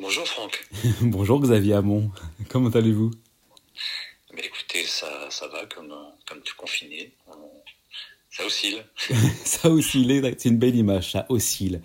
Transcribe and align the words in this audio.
Bonjour 0.00 0.26
Franck. 0.28 0.68
Bonjour 1.00 1.40
Xavier 1.40 1.74
Hamon. 1.74 2.10
Comment 2.48 2.70
allez-vous? 2.70 3.10
Mais 4.32 4.42
écoutez, 4.44 4.84
ça, 4.84 5.28
ça 5.28 5.48
va 5.48 5.66
comme, 5.66 5.92
comme 6.28 6.40
tout 6.42 6.54
confiné. 6.56 7.12
Ça 8.30 8.46
oscille. 8.46 8.84
ça 9.44 9.68
oscille, 9.68 10.34
c'est 10.38 10.50
une 10.50 10.58
belle 10.58 10.76
image, 10.76 11.12
ça 11.12 11.26
oscille. 11.28 11.80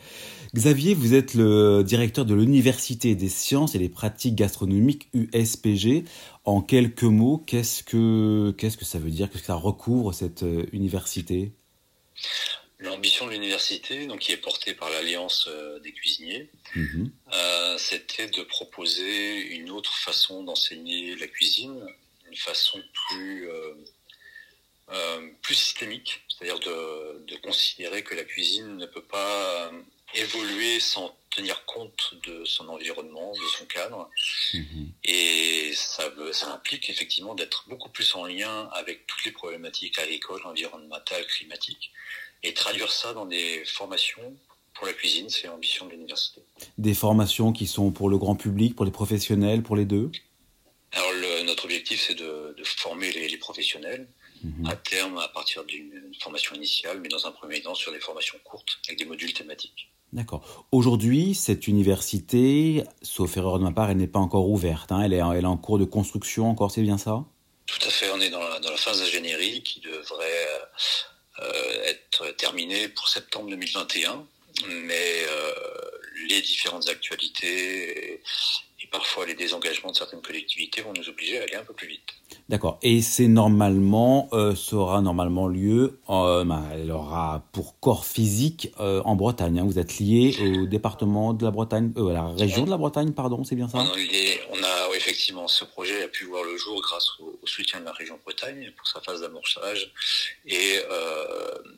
Xavier, 0.53 0.93
vous 0.93 1.15
êtes 1.15 1.33
le 1.33 1.81
directeur 1.81 2.25
de 2.25 2.35
l'Université 2.35 3.15
des 3.15 3.29
sciences 3.29 3.73
et 3.73 3.79
des 3.79 3.89
pratiques 3.89 4.35
gastronomiques 4.35 5.09
USPG. 5.13 6.03
En 6.45 6.61
quelques 6.61 7.03
mots, 7.03 7.39
qu'est-ce 7.39 7.81
que, 7.81 8.53
qu'est-ce 8.59 8.77
que 8.77 8.85
ça 8.85 8.99
veut 8.99 9.09
dire? 9.09 9.31
Qu'est-ce 9.31 9.41
que 9.41 9.47
ça 9.47 9.55
recouvre 9.55 10.13
cette 10.13 10.43
euh, 10.43 10.67
université? 10.71 11.53
L'ambition 12.79 13.27
de 13.27 13.31
l'université, 13.31 14.07
donc 14.07 14.19
qui 14.19 14.31
est 14.31 14.37
portée 14.37 14.73
par 14.73 14.89
l'Alliance 14.89 15.45
euh, 15.47 15.79
des 15.79 15.93
cuisiniers, 15.93 16.49
mhm. 16.75 17.11
euh, 17.33 17.77
c'était 17.77 18.27
de 18.27 18.43
proposer 18.43 19.37
une 19.55 19.69
autre 19.69 19.95
façon 19.97 20.43
d'enseigner 20.43 21.15
la 21.15 21.27
cuisine, 21.27 21.85
une 22.29 22.37
façon 22.37 22.81
plus 23.07 23.47
plus 25.41 25.55
systémique, 25.55 26.21
c'est-à-dire 26.27 26.59
de, 26.59 27.25
de, 27.25 27.35
considérer 27.37 28.03
que 28.03 28.13
la 28.13 28.23
cuisine 28.23 28.77
ne 28.77 28.85
peut 28.85 29.01
pas 29.01 29.71
évoluer 30.13 30.79
sans 30.79 31.15
tenir 31.29 31.65
compte 31.65 32.13
de 32.25 32.45
son 32.45 32.69
environnement, 32.69 33.33
de 33.33 33.47
son 33.57 33.65
cadre. 33.65 34.09
Mhm. 34.53 34.91
Et 35.03 35.71
ça, 35.73 36.11
ça 36.31 36.53
implique 36.53 36.89
effectivement 36.89 37.35
d'être 37.35 37.67
beaucoup 37.67 37.89
plus 37.89 38.13
en 38.15 38.25
lien 38.25 38.69
avec 38.73 39.07
toutes 39.07 39.25
les 39.25 39.31
problématiques 39.31 39.97
agricoles, 39.99 40.45
environnementales, 40.45 41.25
climatiques, 41.27 41.91
et 42.43 42.53
traduire 42.53 42.91
ça 42.91 43.13
dans 43.13 43.25
des 43.25 43.63
formations 43.65 44.35
pour 44.73 44.87
la 44.87 44.93
cuisine, 44.93 45.29
c'est 45.29 45.47
l'ambition 45.47 45.85
de 45.85 45.91
l'université. 45.91 46.41
Des 46.77 46.93
formations 46.93 47.53
qui 47.53 47.67
sont 47.67 47.91
pour 47.91 48.09
le 48.09 48.17
grand 48.17 48.35
public, 48.35 48.75
pour 48.75 48.85
les 48.85 48.91
professionnels, 48.91 49.61
pour 49.61 49.75
les 49.75 49.85
deux? 49.85 50.11
Alors 50.91 51.11
notre 51.45 51.65
objectif, 51.65 52.03
c'est 52.07 52.15
de, 52.15 52.55
former 52.63 53.11
les, 53.11 53.37
professionnels, 53.37 54.07
mhm. 54.43 54.65
à 54.67 54.75
terme 54.75 55.17
à 55.17 55.27
partir 55.27 55.63
d'une 55.65 56.11
formation 56.19 56.55
initiale, 56.55 56.99
mais 57.01 57.09
dans 57.09 57.25
un 57.27 57.31
premier 57.31 57.61
temps 57.61 57.75
sur 57.75 57.91
des 57.91 57.99
formations 57.99 58.37
courtes 58.43 58.79
avec 58.87 58.97
des 58.97 59.05
modules 59.05 59.33
thématiques. 59.33 59.91
D'accord. 60.13 60.67
Aujourd'hui, 60.71 61.33
cette 61.33 61.67
université, 61.67 62.83
sauf 63.01 63.35
erreur 63.35 63.57
de 63.59 63.63
ma 63.63 63.71
part, 63.71 63.89
elle 63.89 63.97
n'est 63.97 64.07
pas 64.07 64.19
encore 64.19 64.49
ouverte. 64.49 64.91
Hein. 64.91 65.01
Elle, 65.01 65.13
est, 65.13 65.21
elle 65.35 65.43
est 65.43 65.47
en 65.47 65.57
cours 65.57 65.79
de 65.79 65.85
construction 65.85 66.49
encore, 66.49 66.71
c'est 66.71 66.83
bien 66.83 66.97
ça? 66.97 67.25
Tout 67.65 67.87
à 67.87 67.89
fait. 67.89 68.11
On 68.11 68.19
est 68.21 68.29
dans 68.29 68.39
la, 68.41 68.59
dans 68.59 68.69
la 68.69 68.77
phase 68.77 68.99
d'ingénierie 68.99 69.63
qui 69.63 69.79
devrait 69.79 70.45
euh, 70.61 70.65
être 71.85 72.31
terminée 72.37 72.87
pour 72.89 73.07
septembre 73.07 73.49
2021. 73.49 74.25
Mais 74.67 75.25
euh, 75.27 75.53
les 76.29 76.41
différentes 76.41 76.87
actualités 76.89 78.21
et 78.83 78.87
parfois 78.87 79.25
les 79.25 79.33
désengagements 79.33 79.91
de 79.91 79.95
certaines 79.95 80.21
collectivités 80.21 80.81
vont 80.81 80.93
nous 80.93 81.07
obliger 81.07 81.39
à 81.39 81.43
aller 81.43 81.55
un 81.55 81.63
peu 81.63 81.73
plus 81.73 81.87
vite. 81.87 82.01
D'accord. 82.49 82.79
Et 82.81 83.01
c'est 83.01 83.27
normalement, 83.27 84.29
euh, 84.33 84.55
ça 84.55 84.75
aura 84.75 85.01
normalement 85.01 85.47
lieu, 85.47 85.99
euh, 86.09 86.43
bah, 86.43 86.63
elle 86.73 86.91
aura 86.91 87.45
pour 87.53 87.79
corps 87.79 88.05
physique 88.05 88.71
euh, 88.79 89.01
en 89.05 89.15
Bretagne. 89.15 89.59
Hein. 89.59 89.65
Vous 89.65 89.79
êtes 89.79 89.99
lié 89.99 90.35
au 90.61 90.65
département 90.65 91.33
de 91.33 91.45
la 91.45 91.51
Bretagne, 91.51 91.93
euh, 91.97 92.09
à 92.09 92.13
la 92.13 92.27
région 92.27 92.65
de 92.65 92.69
la 92.69 92.77
Bretagne, 92.77 93.13
pardon, 93.13 93.43
c'est 93.43 93.55
bien 93.55 93.69
ça? 93.69 93.77
On, 93.79 94.57
on 94.57 94.63
a 94.63 94.95
effectivement 94.95 95.47
ce 95.47 95.63
projet 95.65 96.03
a 96.03 96.07
pu 96.07 96.25
voir 96.25 96.43
le 96.43 96.57
jour 96.57 96.81
grâce 96.81 97.07
au, 97.19 97.39
soutien 97.45 97.79
de 97.79 97.85
la 97.85 97.91
région 97.91 98.19
Bretagne 98.23 98.71
pour 98.77 98.87
sa 98.87 98.99
phase 99.01 99.21
d'amorçage 99.21 99.91
et, 100.45 100.79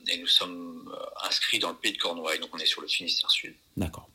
et 0.07 0.17
nous 0.17 0.27
sommes 0.27 0.93
inscrits 1.23 1.59
dans 1.59 1.69
le 1.69 1.75
pays 1.75 1.93
de 1.93 1.97
Cornouailles, 1.97 2.39
donc 2.39 2.49
on 2.53 2.57
est 2.57 2.65
sur 2.65 2.81
le 2.81 2.87
Finistère 2.87 3.31
Sud. 3.31 3.55
D'accord. 3.77 4.07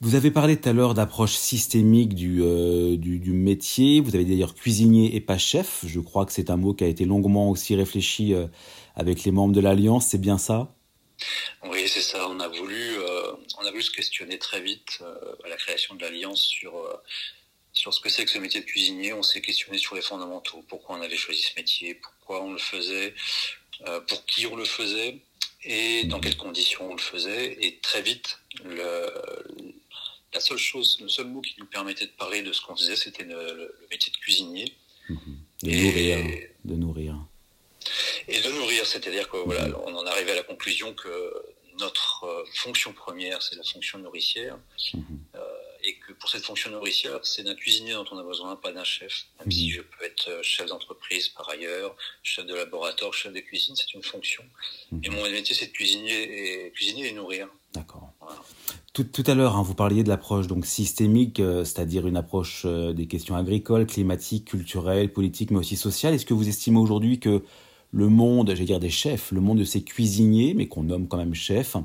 Vous 0.00 0.14
avez 0.14 0.30
parlé 0.30 0.60
tout 0.60 0.68
à 0.68 0.72
l'heure 0.72 0.94
d'approche 0.94 1.34
systémique 1.34 2.14
du, 2.14 2.42
euh, 2.42 2.96
du, 2.96 3.18
du, 3.18 3.32
métier. 3.32 4.00
Vous 4.00 4.14
avez 4.14 4.24
d'ailleurs 4.24 4.54
cuisinier 4.54 5.14
et 5.14 5.20
pas 5.20 5.38
chef. 5.38 5.84
Je 5.86 6.00
crois 6.00 6.26
que 6.26 6.32
c'est 6.32 6.50
un 6.50 6.56
mot 6.56 6.74
qui 6.74 6.84
a 6.84 6.88
été 6.88 7.04
longuement 7.04 7.50
aussi 7.50 7.76
réfléchi 7.76 8.34
euh, 8.34 8.46
avec 8.96 9.24
les 9.24 9.30
membres 9.30 9.54
de 9.54 9.60
l'Alliance. 9.60 10.08
C'est 10.08 10.20
bien 10.20 10.38
ça? 10.38 10.74
Oui, 11.70 11.86
c'est 11.86 12.00
ça. 12.00 12.28
On 12.28 12.40
a 12.40 12.48
voulu, 12.48 12.96
euh, 12.98 13.32
on 13.60 13.64
a 13.64 13.70
voulu 13.70 13.82
se 13.82 13.92
questionner 13.92 14.38
très 14.38 14.60
vite 14.60 15.02
à 15.44 15.48
la 15.48 15.56
création 15.56 15.94
de 15.94 16.00
l'Alliance 16.00 16.40
sur 16.42 16.72
sur 17.74 17.94
ce 17.94 18.00
que 18.00 18.10
c'est 18.10 18.24
que 18.24 18.30
ce 18.30 18.38
métier 18.38 18.60
de 18.60 18.66
cuisinier. 18.66 19.12
On 19.12 19.22
s'est 19.22 19.40
questionné 19.40 19.78
sur 19.78 19.94
les 19.94 20.02
fondamentaux. 20.02 20.64
Pourquoi 20.68 20.96
on 20.96 21.00
avait 21.00 21.16
choisi 21.16 21.42
ce 21.42 21.54
métier? 21.56 21.94
Pourquoi 21.94 22.42
on 22.42 22.52
le 22.52 22.58
faisait? 22.58 23.14
Pour 24.08 24.26
qui 24.26 24.46
on 24.46 24.56
le 24.56 24.64
faisait? 24.64 25.22
Et 25.64 26.04
dans 26.04 26.20
quelles 26.20 26.36
conditions 26.36 26.90
on 26.90 26.94
le 26.94 27.00
faisait. 27.00 27.56
Et 27.64 27.78
très 27.78 28.02
vite, 28.02 28.38
le, 28.64 29.06
la 30.34 30.40
seule 30.40 30.58
chose, 30.58 30.98
le 31.00 31.08
seul 31.08 31.26
mot 31.26 31.40
qui 31.40 31.54
nous 31.58 31.66
permettait 31.66 32.06
de 32.06 32.12
parler 32.12 32.42
de 32.42 32.52
ce 32.52 32.60
qu'on 32.60 32.76
faisait, 32.76 32.96
c'était 32.96 33.24
le, 33.24 33.74
métier 33.90 34.12
de 34.12 34.16
cuisinier. 34.16 34.74
De 35.62 35.70
nourrir. 35.70 36.18
De 36.64 36.74
nourrir. 36.74 37.16
Et 38.28 38.40
de 38.40 38.50
nourrir, 38.52 38.86
c'est-à-dire 38.86 39.28
qu'on 39.28 39.44
voilà, 39.44 39.66
mhm. 39.66 39.76
on 39.84 39.94
en 39.96 40.06
arrivait 40.06 40.32
à 40.32 40.36
la 40.36 40.42
conclusion 40.42 40.94
que 40.94 41.32
notre 41.78 42.24
euh, 42.24 42.44
fonction 42.54 42.92
première, 42.92 43.42
c'est 43.42 43.56
la 43.56 43.64
fonction 43.64 43.98
nourricière. 43.98 44.58
Mhm. 44.94 45.04
Euh, 45.34 45.40
et 45.84 45.96
que 45.96 46.12
pour 46.12 46.28
cette 46.28 46.44
fonction 46.44 46.70
nourricière, 46.70 47.18
c'est 47.22 47.42
d'un 47.42 47.54
cuisinier 47.54 47.92
dont 47.92 48.04
on 48.10 48.18
a 48.18 48.22
besoin, 48.22 48.56
pas 48.56 48.72
d'un 48.72 48.84
chef. 48.84 49.26
Même 49.40 49.50
si 49.50 49.70
je 49.70 49.80
peux 49.80 50.04
être 50.04 50.28
euh, 50.28 50.42
chef 50.42 50.66
d'entreprise 50.66 51.28
par 51.28 51.48
ailleurs, 51.50 51.96
chef 52.22 52.46
de 52.46 52.54
laboratoire, 52.54 53.12
chef 53.12 53.32
de 53.32 53.40
cuisine, 53.40 53.74
c'est 53.76 53.94
une 53.94 54.02
fonction. 54.02 54.42
Et 55.02 55.08
mon 55.10 55.22
métier, 55.22 55.54
c'est 55.54 55.66
de 55.66 55.72
cuisiner 55.72 56.66
et, 56.66 56.70
cuisiner 56.70 57.08
et 57.08 57.12
nourrir. 57.12 57.48
D'accord. 57.74 58.12
Tout, 58.92 59.04
tout, 59.04 59.24
à 59.26 59.34
l'heure, 59.34 59.56
hein, 59.56 59.62
vous 59.62 59.74
parliez 59.74 60.02
de 60.02 60.08
l'approche 60.08 60.46
donc 60.46 60.66
systémique, 60.66 61.38
c'est-à-dire 61.38 62.06
une 62.06 62.18
approche 62.18 62.66
des 62.66 63.06
questions 63.06 63.34
agricoles, 63.34 63.86
climatiques, 63.86 64.44
culturelles, 64.48 65.10
politiques, 65.12 65.50
mais 65.50 65.58
aussi 65.58 65.76
sociales. 65.76 66.12
Est-ce 66.12 66.26
que 66.26 66.34
vous 66.34 66.48
estimez 66.48 66.78
aujourd'hui 66.78 67.18
que 67.18 67.42
le 67.92 68.08
monde, 68.08 68.48
j'allais 68.48 68.64
dire 68.64 68.80
des 68.80 68.90
chefs, 68.90 69.30
le 69.32 69.40
monde 69.40 69.58
de 69.58 69.64
ces 69.64 69.82
cuisiniers, 69.82 70.54
mais 70.54 70.66
qu'on 70.66 70.82
nomme 70.82 71.08
quand 71.08 71.18
même 71.18 71.34
chefs, 71.34 71.76
euh, 71.76 71.80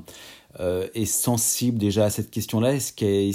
est 0.58 1.04
sensible 1.04 1.78
déjà 1.78 2.06
à 2.06 2.10
cette 2.10 2.30
question-là. 2.30 2.74
Est-ce 2.74 2.92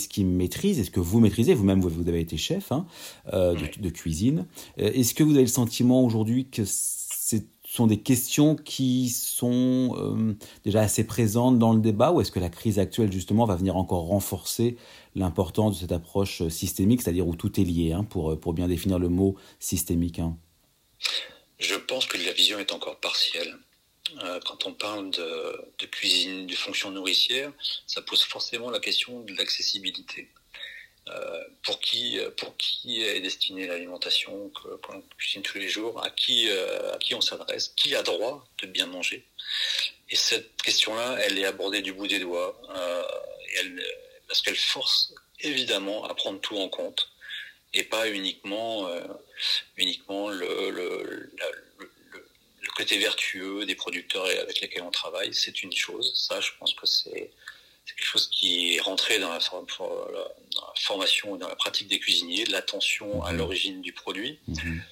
qu'il 0.07 0.27
maîtrise? 0.27 0.79
Est-ce 0.79 0.91
que 0.91 0.99
vous 0.99 1.19
maîtrisez? 1.19 1.53
Vous-même, 1.53 1.81
vous, 1.81 2.07
avez 2.07 2.19
été 2.19 2.37
chef 2.37 2.71
hein, 2.71 2.85
euh, 3.33 3.55
de, 3.79 3.89
cuisine. 3.89 4.45
Euh, 4.79 4.91
est-ce 4.93 5.13
que 5.13 5.23
vous 5.23 5.33
avez 5.33 5.41
le 5.41 5.47
sentiment 5.47 6.03
aujourd'hui 6.03 6.47
que 6.49 6.65
ce 6.65 7.37
sont 7.67 7.87
des 7.87 7.99
questions 7.99 8.55
qui 8.55 9.09
sont 9.09 10.35
déjà 10.63 10.81
assez 10.81 11.05
présentes 11.05 11.57
dans 11.57 11.73
le 11.73 11.81
débat 11.81 12.11
ou 12.11 12.21
est-ce 12.21 12.31
que 12.31 12.39
la 12.39 12.49
crise 12.49 12.77
actuelle, 12.77 13.11
justement, 13.11 13.45
va 13.45 13.55
venir 13.55 13.77
encore 13.77 14.05
renforcer 14.05 14.77
l'importance 15.15 15.75
de 15.75 15.79
cette 15.79 15.91
approche 15.91 16.47
systémique, 16.49 17.01
c'est-à-dire 17.01 17.27
où 17.27 17.35
tout 17.35 17.59
est 17.59 17.63
lié, 17.63 17.93
hein, 17.93 18.03
pour, 18.03 18.39
pour 18.39 18.53
bien 18.53 18.67
définir 18.67 18.99
le 18.99 19.09
mot 19.09 19.35
systémique 19.59 20.19
hein? 20.19 20.37
Je 21.59 21.75
pense 21.75 22.05
que 22.05 22.17
la 22.17 22.33
vision 22.33 22.59
est 22.59 22.73
encore 22.73 22.99
partielle. 22.99 23.57
Euh, 24.21 24.39
quand 24.45 24.65
on 24.65 24.73
parle 24.73 25.09
de, 25.11 25.85
cuisine, 25.85 26.45
de 26.47 26.55
fonction 26.55 26.91
nourricière, 26.91 27.51
ça 27.87 28.01
pose 28.01 28.23
forcément 28.23 28.69
la 28.69 28.79
question 28.79 29.21
de 29.21 29.33
l'accessibilité. 29.33 30.29
Euh, 31.09 31.43
pour 31.63 31.81
qui 31.81 32.17
pour 32.37 32.55
qui 32.55 33.01
est 33.01 33.19
destinée 33.19 33.67
l'alimentation 33.67 34.49
qu'on 34.81 35.03
cuisine 35.17 35.41
tous 35.41 35.57
les 35.57 35.67
jours 35.67 36.01
à 36.01 36.09
qui 36.09 36.47
euh, 36.49 36.97
on 37.11 37.19
s'adresse 37.19 37.73
qui 37.75 37.93
a 37.93 38.01
droit 38.03 38.47
de 38.61 38.67
bien 38.67 38.85
manger 38.85 39.27
et 40.09 40.15
cette 40.15 40.61
question 40.61 40.95
là 40.95 41.17
elle 41.19 41.37
est 41.37 41.43
abordée 41.43 41.81
du 41.81 41.91
bout 41.91 42.07
des 42.07 42.19
doigts 42.19 42.57
parce 44.29 44.41
qu'elle 44.41 44.55
force 44.55 45.13
évidemment 45.41 46.05
à 46.05 46.15
prendre 46.15 46.39
tout 46.39 46.57
en 46.57 46.69
compte 46.69 47.09
et 47.73 47.83
pas 47.83 48.07
uniquement 48.09 48.87
euh, 48.87 49.01
uniquement 49.77 50.29
le, 50.29 51.31
le, 52.63 52.71
côté 52.75 52.97
vertueux 52.97 53.65
des 53.65 53.75
producteurs 53.75 54.25
avec 54.25 54.61
lesquels 54.61 54.83
on 54.83 54.91
travaille, 54.91 55.33
c'est 55.33 55.63
une 55.63 55.71
chose. 55.71 56.13
Ça, 56.15 56.39
je 56.39 56.51
pense 56.59 56.73
que 56.73 56.85
c'est 56.85 57.31
quelque 57.85 58.05
chose 58.05 58.29
qui 58.29 58.75
est 58.75 58.81
rentré 58.81 59.19
dans 59.19 59.29
la, 59.29 59.39
dans 59.39 59.65
la, 60.11 60.73
formation, 60.79 61.35
dans 61.35 61.47
la 61.47 61.55
pratique 61.55 61.87
des 61.87 61.99
cuisiniers, 61.99 62.45
l'attention 62.45 63.23
à 63.23 63.31
mhm. 63.31 63.37
l'origine 63.37 63.81
du 63.81 63.93
produit. 63.93 64.39
Mhm. 64.47 64.83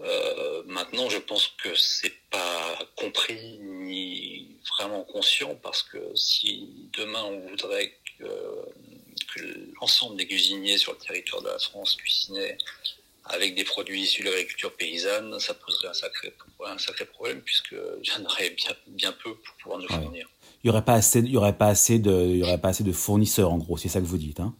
Euh, 0.00 0.62
maintenant, 0.66 1.10
je 1.10 1.18
pense 1.18 1.48
que 1.62 1.74
c'est 1.74 2.14
pas 2.30 2.78
compris 2.96 3.58
ni 3.58 4.56
vraiment 4.76 5.04
conscient 5.04 5.54
parce 5.56 5.82
que 5.82 5.98
si 6.14 6.88
demain 6.92 7.22
on 7.22 7.40
voudrait 7.48 7.98
que 8.18 8.24
que 9.34 9.40
l'ensemble 9.80 10.16
des 10.16 10.26
cuisiniers 10.26 10.78
sur 10.78 10.92
le 10.92 10.98
territoire 10.98 11.42
de 11.42 11.48
la 11.48 11.58
France 11.58 11.96
cuisinaient 11.96 12.58
avec 13.24 13.54
des 13.54 13.64
produits 13.64 14.02
issus 14.02 14.22
de 14.22 14.30
l'agriculture 14.30 14.74
paysanne, 14.76 15.38
ça 15.38 15.54
poserait 15.54 15.88
un 15.88 15.94
sacré, 15.94 16.32
un 16.66 16.78
sacré 16.78 17.04
problème 17.04 17.40
puisque 17.42 17.72
y 18.02 18.12
en 18.12 18.24
aurait 18.24 18.50
bien, 18.50 18.72
bien 18.86 19.12
peu 19.12 19.34
pour 19.34 19.54
pouvoir 19.62 19.78
nous 19.78 19.88
fournir. 19.88 20.28
Il 20.62 20.66
n'y 20.66 20.70
aurait 20.70 20.84
pas 20.84 20.94
assez, 20.94 21.20
il 21.20 21.30
y 21.30 21.36
aurait 21.36 21.56
pas 21.56 21.68
assez 21.68 21.98
de, 21.98 22.12
il 22.12 22.36
y 22.38 22.42
aurait 22.42 22.60
pas 22.60 22.68
assez 22.68 22.84
de 22.84 22.92
fournisseurs 22.92 23.52
en 23.52 23.58
gros, 23.58 23.76
c'est 23.76 23.88
ça 23.88 24.00
que 24.00 24.06
vous 24.06 24.18
dites, 24.18 24.40
hein 24.40 24.54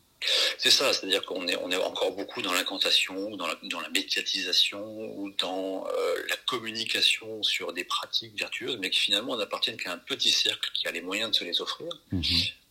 C'est 0.59 0.71
ça, 0.71 0.93
c'est-à-dire 0.93 1.25
qu'on 1.25 1.47
est, 1.49 1.57
on 1.57 1.71
est 1.71 1.77
encore 1.77 2.13
beaucoup 2.13 2.43
dans 2.43 2.53
l'incantation, 2.53 3.37
dans 3.37 3.47
la, 3.47 3.57
dans 3.65 3.81
la 3.81 3.89
médiatisation 3.91 4.83
ou 5.19 5.31
dans 5.39 5.87
euh, 5.87 6.15
la 6.29 6.37
communication 6.47 7.43
sur 7.43 7.73
des 7.73 7.85
pratiques 7.85 8.39
vertueuses, 8.39 8.79
mais 8.81 8.91
qui 8.91 9.01
finalement 9.01 9.37
n'appartiennent 9.37 9.77
qu'à 9.77 9.93
un 9.93 9.99
petit 9.99 10.33
cercle 10.33 10.71
qui 10.75 10.87
a 10.87 10.91
les 10.91 11.03
moyens 11.03 11.31
de 11.31 11.37
se 11.37 11.45
les 11.45 11.61
offrir 11.61 11.89
mhm. 12.13 12.23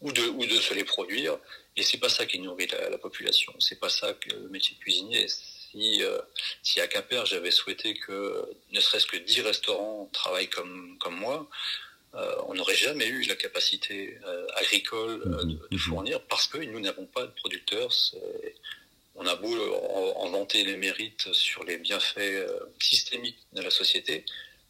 ou, 0.02 0.12
de, 0.12 0.24
ou 0.24 0.46
de 0.46 0.60
se 0.60 0.74
les 0.74 0.84
produire. 0.84 1.38
Et 1.76 1.84
c'est 1.84 1.98
pas 1.98 2.10
ça 2.10 2.26
qui 2.26 2.40
nourrit 2.40 2.68
la, 2.68 2.90
la 2.90 2.98
population. 2.98 3.54
C'est 3.60 3.80
pas 3.80 3.90
ça 3.90 4.14
que 4.14 4.36
le 4.36 4.50
métier 4.50 4.76
de 4.76 4.80
cuisinier. 4.82 5.28
Si, 5.72 6.04
euh, 6.04 6.20
si 6.64 6.82
à 6.82 6.88
Quimper 6.88 7.26
j'avais 7.26 7.52
souhaité 7.52 7.94
que 7.94 8.50
ne 8.72 8.80
serait-ce 8.80 9.06
que 9.06 9.18
10 9.18 9.42
restaurants 9.42 10.10
travaillent 10.14 10.50
comme, 10.50 10.98
comme 11.00 11.16
moi, 11.16 11.48
euh, 12.16 12.34
on 12.48 12.56
n'aurait 12.56 12.76
jamais 12.76 13.08
eu 13.08 13.24
la 13.24 13.36
capacité 13.36 14.18
euh, 14.26 14.48
agricole 14.56 15.22
euh, 15.28 15.44
de, 15.44 15.60
mhm. 15.72 15.78
fournir 15.78 16.22
parce 16.24 16.48
que 16.48 16.58
nous 16.58 16.80
n'avons 16.80 17.06
pas 17.06 17.26
de 17.26 17.32
producteurs. 17.32 17.92
On 19.16 19.26
a 19.28 19.36
beau 19.36 19.54
en, 20.16 20.30
vanter 20.30 20.64
les 20.64 20.78
mérites 20.78 21.32
sur 21.34 21.64
les 21.66 21.78
bienfaits 21.78 22.48
systémiques 22.80 23.40
de 23.54 23.62
la 23.62 23.70
société, 23.70 24.24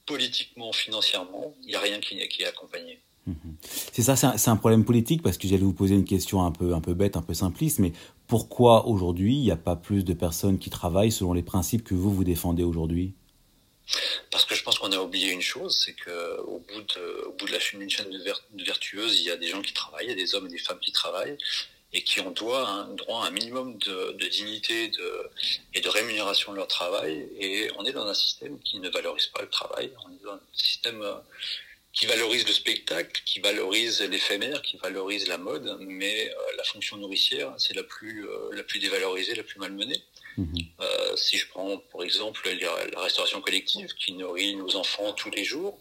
politiquement, 0.05 0.73
financièrement, 0.73 1.55
il 1.61 1.67
n'y 1.67 1.75
a 1.75 1.79
rien 1.79 1.99
qui, 1.99 2.17
qui 2.27 2.41
est 2.41 2.47
accompagné. 2.47 2.99
Mhm. 3.27 3.55
C'est 3.93 4.01
ça, 4.01 4.15
c'est 4.15 4.49
un, 4.49 4.55
problème 4.55 4.83
politique 4.83 5.21
parce 5.21 5.37
que 5.37 5.47
j'allais 5.47 5.63
vous 5.63 5.73
poser 5.73 5.93
une 5.93 6.05
question 6.05 6.43
un 6.43 6.51
peu, 6.51 6.73
un 6.73 6.81
peu 6.81 6.93
bête, 6.95 7.15
un 7.15 7.21
peu 7.21 7.35
simpliste, 7.35 7.79
mais 7.79 7.93
pourquoi 8.29 8.85
aujourd'hui 8.85 9.33
il 9.33 9.41
n'y 9.41 9.51
a 9.51 9.57
pas 9.57 9.75
plus 9.75 10.05
de 10.05 10.13
personnes 10.13 10.59
qui 10.59 10.69
travaillent 10.69 11.11
selon 11.11 11.33
les 11.33 11.41
principes 11.41 11.83
que 11.83 11.95
vous 11.95 12.13
vous 12.13 12.23
défendez 12.23 12.63
aujourd'hui? 12.63 13.13
Parce 14.31 14.45
que 14.45 14.53
je 14.53 14.63
pense 14.63 14.77
qu'on 14.77 14.91
a 14.91 14.99
oublié 14.99 15.31
une 15.31 15.41
chose, 15.41 15.81
c'est 15.83 15.93
qu'au 15.93 16.59
bout 16.59 16.81
de, 16.81 17.25
au 17.25 17.31
bout 17.31 17.47
de 17.47 17.51
la 17.51 17.59
chaîne, 17.59 17.79
de 17.79 18.63
vertueuse, 18.63 19.19
il 19.19 19.25
y 19.25 19.31
a 19.31 19.35
des 19.35 19.47
gens 19.47 19.63
qui 19.63 19.73
travaillent, 19.73 20.05
il 20.05 20.09
y 20.11 20.13
a 20.13 20.15
des 20.15 20.35
hommes 20.35 20.45
et 20.45 20.49
des 20.49 20.59
femmes 20.59 20.77
qui 20.79 20.91
travaillent, 20.91 21.37
et 21.91 22.03
qui 22.03 22.21
ont 22.21 22.29
droit, 22.29 22.61
à 22.61 23.25
un 23.25 23.31
minimum 23.31 23.79
de, 23.79 24.27
dignité 24.29 24.91
et 25.73 25.81
de 25.81 25.89
rémunération 25.89 26.51
de 26.51 26.57
leur 26.57 26.67
travail. 26.67 27.27
Et 27.39 27.71
on 27.79 27.85
est 27.85 27.93
dans 27.93 28.05
un 28.05 28.13
système 28.13 28.59
qui 28.59 28.77
ne 28.79 28.89
valorise 28.89 29.25
pas 29.25 29.41
le 29.41 29.49
travail. 29.49 29.91
On 30.05 30.11
est 30.11 30.23
dans 30.23 30.33
un 30.33 30.41
système 30.53 31.01
euh, 31.01 31.15
qui 31.99 32.05
valorise 32.05 32.47
le 32.47 32.53
spectacle, 32.53 33.21
qui 33.25 33.41
valorise 33.41 34.01
l'éphémère, 34.01 34.61
qui 34.61 34.77
valorise 34.77 35.27
la 35.27 35.37
mode, 35.37 35.77
mais 35.81 36.29
euh, 36.29 36.35
la 36.55 36.63
fonction 36.63 36.95
nourricière, 36.95 37.53
c'est 37.57 37.75
la 37.75 37.83
plus, 37.83 38.25
euh, 38.25 38.51
la 38.53 38.63
plus 38.63 38.79
dévalorisée, 38.79 39.35
la 39.35 39.43
plus 39.43 39.59
malmenée. 39.59 40.01
Euh, 40.37 41.15
si 41.17 41.37
je 41.37 41.49
prends 41.49 41.77
pour 41.91 42.05
exemple 42.05 42.49
la 42.93 43.01
restauration 43.01 43.41
collective 43.41 43.89
qui 43.95 44.13
nourrit 44.13 44.55
nos 44.55 44.77
enfants 44.77 45.11
tous 45.11 45.29
les 45.31 45.43
jours, 45.43 45.77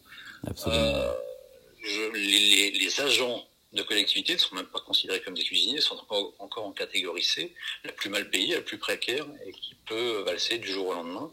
les, 1.84 3.00
agents 3.00 3.46
de 3.72 3.82
collectivité 3.84 4.32
ne 4.32 4.38
sont 4.38 4.56
même 4.56 4.66
pas 4.66 4.80
considérés 4.80 5.20
comme 5.20 5.34
des 5.34 5.44
cuisiniers, 5.44 5.80
sont 5.80 5.94
encore, 5.94 6.34
encore, 6.40 6.66
en 6.66 6.72
catégorie 6.72 7.22
C, 7.22 7.54
la 7.84 7.92
plus 7.92 8.10
mal 8.10 8.28
payée, 8.28 8.56
la 8.56 8.62
plus 8.62 8.78
précaire 8.78 9.24
et 9.46 9.52
qui 9.52 9.76
peut 9.86 10.24
valser 10.26 10.58
du 10.58 10.66
jour 10.66 10.88
au 10.88 10.94
lendemain. 10.94 11.30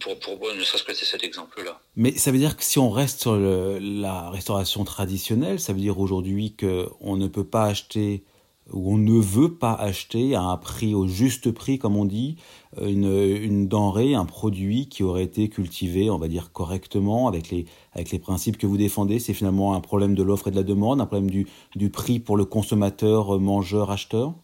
Pour, 0.00 0.18
pour, 0.18 0.54
ne 0.54 0.62
serait-ce 0.62 0.84
que 0.84 0.94
cet 0.94 1.22
exemple-là. 1.22 1.80
Mais 1.96 2.16
ça 2.16 2.30
veut 2.30 2.38
dire 2.38 2.56
que 2.56 2.64
si 2.64 2.78
on 2.78 2.90
reste 2.90 3.20
sur 3.20 3.36
la 3.36 4.30
restauration 4.30 4.84
traditionnelle, 4.84 5.60
ça 5.60 5.72
veut 5.72 5.80
dire 5.80 5.98
aujourd'hui 5.98 6.56
qu'on 6.56 7.16
ne 7.16 7.28
peut 7.28 7.46
pas 7.46 7.64
acheter 7.64 8.24
où 8.72 8.92
on 8.92 8.98
ne 8.98 9.18
veut 9.18 9.54
pas 9.54 9.72
acheter 9.72 10.34
à 10.34 10.42
un 10.42 10.56
prix, 10.56 10.94
au 10.94 11.06
juste 11.06 11.50
prix, 11.50 11.78
comme 11.78 11.96
on 11.96 12.04
dit, 12.04 12.36
une, 12.80 13.10
une, 13.10 13.66
denrée, 13.66 14.14
un 14.14 14.26
produit 14.26 14.88
qui 14.88 15.02
aurait 15.02 15.24
été 15.24 15.48
cultivé, 15.48 16.10
on 16.10 16.18
va 16.18 16.28
dire, 16.28 16.52
correctement, 16.52 17.28
avec 17.28 17.50
les, 17.50 17.66
avec 17.92 18.10
les 18.10 18.18
principes 18.18 18.58
que 18.58 18.66
vous 18.66 18.76
défendez. 18.76 19.20
C'est 19.20 19.34
finalement 19.34 19.74
un 19.74 19.80
problème 19.80 20.14
de 20.14 20.22
l'offre 20.22 20.48
et 20.48 20.50
de 20.50 20.56
la 20.56 20.62
demande, 20.62 21.00
un 21.00 21.06
problème 21.06 21.30
du, 21.30 21.46
du 21.76 21.90
prix 21.90 22.20
pour 22.20 22.36
le 22.36 22.44
consommateur, 22.44 23.40
mangeur, 23.40 23.90
acheteur? 23.90 24.34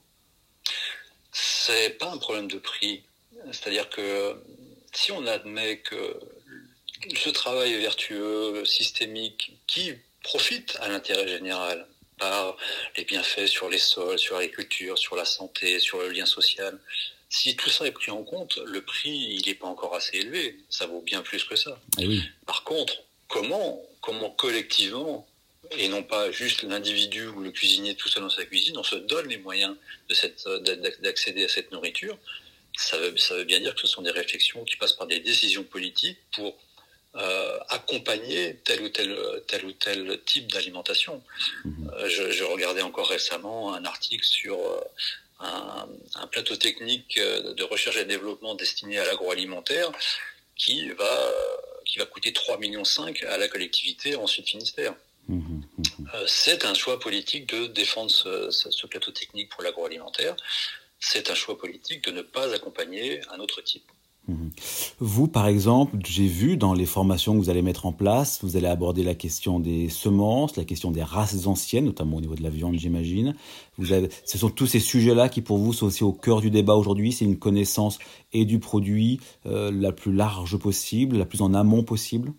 C'est 1.33 1.99
pas 1.99 2.13
un 2.13 2.19
problème 2.19 2.49
de 2.49 2.59
prix. 2.59 3.03
C'est-à-dire 3.53 3.91
que 3.91 4.37
si 4.95 5.13
on 5.13 5.27
admet 5.27 5.79
que 5.79 6.19
ce 7.17 7.31
travail 7.31 7.75
vertueux, 7.77 8.65
systémique, 8.65 9.57
qui 9.67 9.93
profite 10.23 10.77
à 10.81 10.89
l'intérêt 10.89 11.29
général, 11.29 11.87
par 12.19 12.57
les 12.97 13.05
bienfaits 13.05 13.47
sur 13.47 13.69
les 13.69 13.79
sols, 13.79 14.19
sur 14.19 14.37
l'agriculture, 14.37 14.99
sur 14.99 15.17
la 15.17 15.25
santé, 15.25 15.81
sur 15.81 15.99
le 15.99 16.11
lien 16.11 16.27
social. 16.27 16.79
Si 17.29 17.57
tout 17.57 17.71
ça 17.71 17.87
est 17.87 17.91
pris 17.91 18.13
en 18.13 18.23
compte, 18.23 18.59
le 18.65 18.81
prix, 18.83 19.11
il 19.11 19.43
n'est 19.47 19.55
pas 19.55 19.67
encore 19.67 19.95
assez 19.97 20.19
élevé. 20.19 20.57
Ça 20.71 20.87
vaut 20.87 21.01
bien 21.01 21.23
plus 21.23 21.43
que 21.45 21.57
ça. 21.57 21.81
Eh 21.99 22.21
par 22.47 22.63
contre, 22.63 22.95
comment, 23.29 23.83
comment 24.01 24.31
collectivement, 24.31 25.27
et 25.73 25.89
non 25.89 26.03
pas 26.03 26.31
juste 26.31 26.63
l'individu 26.63 27.27
ou 27.27 27.41
le 27.41 27.51
cuisinier 27.51 27.97
tout 27.97 28.09
seul 28.09 28.23
dans 28.23 28.31
sa 28.31 28.45
cuisine, 28.45 28.79
on 28.79 28.85
se 28.85 28.97
donne 28.97 29.29
les 29.29 29.39
moyens 29.39 29.75
d'accéder 31.01 31.45
à 31.45 31.49
cette 31.49 31.73
nourriture, 31.73 32.17
ça 32.77 32.99
veut, 32.99 33.17
ça 33.17 33.35
veut 33.37 33.45
bien 33.45 33.61
dire 33.61 33.75
que 33.75 33.81
ce 33.81 33.87
sont 33.87 34.03
des 34.03 34.11
réflexions 34.11 34.65
qui 34.65 34.77
passent 34.77 34.95
par 34.95 35.07
des 35.07 35.21
décisions 35.21 35.65
politiques 35.65 36.19
pour 36.33 36.57
euh, 37.17 37.59
accompagner 37.69 38.57
tel 38.65 38.83
ou 38.83 38.89
tel 38.89 39.17
tel 39.47 39.65
ou 39.65 39.73
tel 39.73 40.21
type 40.25 40.51
d'alimentation. 40.51 41.23
Mhm. 41.65 41.93
Euh, 41.95 42.09
je, 42.09 42.33
je, 42.33 42.43
regardais 42.43 42.83
encore 42.83 43.09
récemment 43.09 43.73
un 43.73 43.85
article 43.85 44.25
sur 44.25 44.59
euh, 44.59 44.81
un, 45.39 45.87
un, 46.17 46.27
plateau 46.27 46.57
technique 46.57 47.17
de 47.21 47.63
recherche 47.63 47.97
et 47.99 48.05
développement 48.05 48.57
destiné 48.57 48.99
à 48.99 49.05
l'agroalimentaire 49.05 49.93
qui 50.57 50.91
va 50.91 51.33
qui 51.85 52.01
va 52.01 52.07
coûter 52.07 52.33
3,5 52.33 52.59
millions 52.59 52.83
à 53.29 53.39
la 53.39 53.47
collectivité 53.47 54.17
en 54.17 54.27
Sud-Finistère. 54.27 54.95
Mhm, 55.29 55.63
mhm. 55.79 56.09
C'est 56.27 56.65
un 56.65 56.75
choix 56.75 56.99
politique 56.99 57.47
de 57.47 57.69
défendre 57.69 58.11
ce 58.11 58.87
plateau 58.89 59.13
technique 59.13 59.51
pour 59.51 59.63
l'agroalimentaire. 59.63 60.35
C'est 61.07 61.31
un 61.31 61.35
choix 61.35 61.59
politique 61.59 62.05
de 62.05 62.11
ne 62.11 62.23
pas 62.23 62.55
accompagner 62.55 63.21
un 63.31 63.39
autre 63.39 63.63
type. 63.63 63.85
Mhm. 64.27 64.51
Vous, 65.01 65.29
par 65.29 65.47
exemple, 65.49 65.99
j'ai 66.03 66.27
vu 66.27 66.57
dans 66.57 66.73
les 66.73 66.87
formations 66.87 67.35
que 67.35 67.39
vous 67.39 67.51
allez 67.51 67.61
mettre 67.61 67.85
en 67.85 67.93
place, 67.93 68.43
vous 68.43 68.57
allez 68.57 68.69
aborder 68.69 69.03
la 69.03 69.15
question 69.15 69.61
des 69.61 69.91
semences, 69.91 70.57
la 70.57 70.65
question 70.65 70.91
des 70.91 71.03
races 71.03 71.47
anciennes, 71.47 71.85
notamment 71.85 72.17
au 72.17 72.21
niveau 72.23 72.35
de 72.35 72.43
la 72.43 72.49
viande, 72.49 72.79
j'imagine. 72.79 73.35
Ce 73.79 74.39
sont 74.39 74.49
tous 74.49 74.67
ces 74.67 74.81
sujets-là 74.81 75.29
qui, 75.29 75.43
pour 75.43 75.59
vous, 75.59 75.75
sont 75.75 75.87
aussi 75.87 76.05
au 76.05 76.13
cœur 76.13 76.41
du 76.41 76.51
débat 76.51 76.75
aujourd'hui. 76.75 77.13
C'est 77.13 77.27
une 77.27 77.39
connaissance 77.39 77.99
et 78.33 78.47
du 78.47 78.59
produit 78.59 79.21
euh, 79.45 79.71
la 79.71 79.93
plus 79.93 80.13
large 80.13 80.57
possible, 80.57 81.19
la 81.19 81.27
plus 81.27 81.43
en 81.43 81.53
amont 81.53 81.83
possible. 81.83 82.33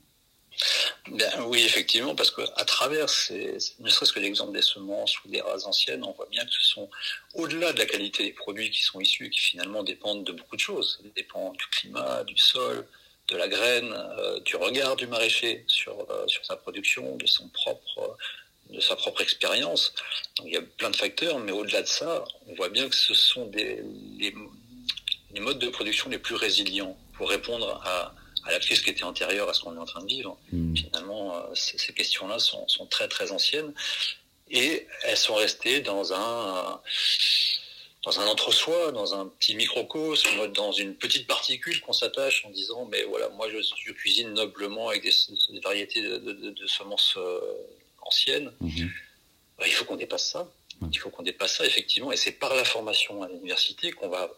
Ben, 1.07 1.43
oui, 1.45 1.63
effectivement, 1.63 2.15
parce 2.15 2.31
qu'à 2.31 2.65
travers, 2.65 3.05
ne 3.05 3.89
serait-ce 3.89 4.11
que 4.11 4.19
l'exemple 4.19 4.53
des 4.53 4.63
semences 4.63 5.23
ou 5.23 5.27
des 5.27 5.39
races 5.39 5.65
anciennes, 5.65 6.03
on 6.03 6.11
voit 6.13 6.27
bien 6.31 6.43
que 6.43 6.51
ce 6.51 6.63
sont, 6.63 6.89
au-delà 7.35 7.73
de 7.73 7.77
la 7.77 7.85
qualité 7.85 8.23
des 8.23 8.33
produits 8.33 8.71
qui 8.71 8.81
sont 8.81 8.99
issus 8.99 9.29
qui 9.29 9.39
finalement 9.39 9.83
dépendent 9.83 10.23
de 10.23 10.31
beaucoup 10.31 10.55
de 10.55 10.61
choses, 10.61 10.99
ça 11.01 11.09
dépend 11.15 11.51
du 11.51 11.65
climat, 11.67 12.23
du 12.23 12.37
sol, 12.37 12.87
de 13.27 13.37
la 13.37 13.47
graine, 13.47 13.93
euh, 13.93 14.39
du 14.41 14.55
regard 14.55 14.95
du 14.95 15.05
maraîcher 15.07 15.63
sur, 15.67 16.07
euh, 16.09 16.27
sur 16.27 16.43
sa 16.45 16.55
production, 16.55 17.15
de 17.17 17.25
son 17.25 17.47
propre 17.49 18.17
de 18.71 18.79
sa 18.79 18.95
propre 18.95 19.21
expérience. 19.21 19.93
il 20.43 20.51
y 20.51 20.57
a 20.57 20.61
plein 20.61 20.89
de 20.89 20.95
facteurs, 20.95 21.37
mais 21.37 21.51
au-delà 21.51 21.83
de 21.83 21.87
ça, 21.87 22.23
on 22.47 22.55
voit 22.55 22.69
bien 22.69 22.89
que 22.89 22.95
ce 22.95 23.13
sont 23.13 23.45
des, 23.45 23.83
les 25.35 25.39
modes 25.39 25.59
de 25.59 25.69
production 25.69 26.09
les 26.09 26.17
plus 26.17 26.33
résilients 26.33 26.97
pour 27.13 27.29
répondre 27.29 27.79
à, 27.85 28.15
à 28.45 28.51
la 28.51 28.59
crise 28.59 28.81
qui 28.81 28.89
était 28.89 29.03
antérieure 29.03 29.49
à 29.49 29.53
ce 29.53 29.61
qu'on 29.61 29.75
est 29.75 29.79
en 29.79 29.85
train 29.85 30.01
de 30.01 30.07
vivre. 30.07 30.37
Hmm. 30.51 30.75
Finalement, 30.75 31.35
euh, 31.35 31.41
ces 31.55 31.93
questions-là 31.93 32.39
sont, 32.39 32.67
sont, 32.67 32.85
très 32.85 33.07
très 33.07 33.31
anciennes 33.31 33.73
et 34.49 34.87
elles 35.03 35.17
sont 35.17 35.35
restées 35.35 35.81
dans 35.81 36.13
un 36.13 36.81
dans 38.03 38.19
un 38.19 38.27
entre-soi, 38.27 38.91
dans 38.91 39.19
un 39.19 39.25
petit 39.25 39.55
microcosme, 39.55 40.51
dans 40.53 40.71
une 40.71 40.95
petite 40.95 41.25
particule 41.25 41.81
qu'on 41.81 41.93
s'attache 41.93 42.45
en 42.45 42.51
disant 42.51 42.85
mais 42.85 43.03
voilà 43.03 43.29
moi 43.29 43.49
je, 43.49 43.57
je 43.83 43.91
cuisine 43.93 44.31
noblement 44.33 44.89
avec 44.89 45.01
des, 45.01 45.13
des 45.49 45.59
variétés 45.59 46.03
de, 46.03 46.17
de, 46.17 46.51
de 46.51 46.67
semences 46.67 47.15
euh, 47.17 47.39
anciennes. 48.01 48.51
Hmm. 48.61 48.87
Bah, 49.57 49.65
il 49.65 49.73
faut 49.73 49.85
qu'on 49.85 49.95
dépasse 49.95 50.29
ça. 50.29 50.47
Il 50.91 50.99
faut 50.99 51.09
qu'on 51.09 51.23
dépasse 51.23 51.55
ça 51.57 51.65
effectivement 51.65 52.11
et 52.11 52.17
c'est 52.17 52.33
par 52.33 52.53
la 52.53 52.65
formation 52.65 53.23
à 53.23 53.27
l'université 53.27 53.91
qu'on 53.91 54.09
va 54.09 54.29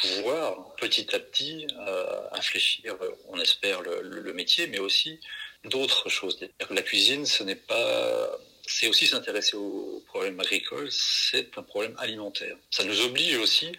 pouvoir 0.00 0.74
petit 0.76 1.14
à 1.14 1.18
petit 1.18 1.66
euh, 1.78 2.20
infléchir, 2.32 2.96
on 3.28 3.40
espère, 3.40 3.80
le, 3.82 4.02
le, 4.02 4.32
métier, 4.32 4.66
mais 4.66 4.78
aussi 4.78 5.20
d'autres 5.64 6.08
choses. 6.08 6.38
La 6.70 6.82
cuisine, 6.82 7.26
ce 7.26 7.42
n'est 7.42 7.56
pas, 7.56 8.38
c'est 8.66 8.88
aussi 8.88 9.06
s'intéresser 9.06 9.56
aux 9.56 10.02
problèmes 10.06 10.38
agricoles, 10.40 10.88
c'est 10.90 11.56
un 11.58 11.62
problème 11.62 11.94
alimentaire. 11.98 12.56
Ça 12.70 12.84
nous 12.84 13.00
oblige 13.00 13.38
aussi 13.38 13.72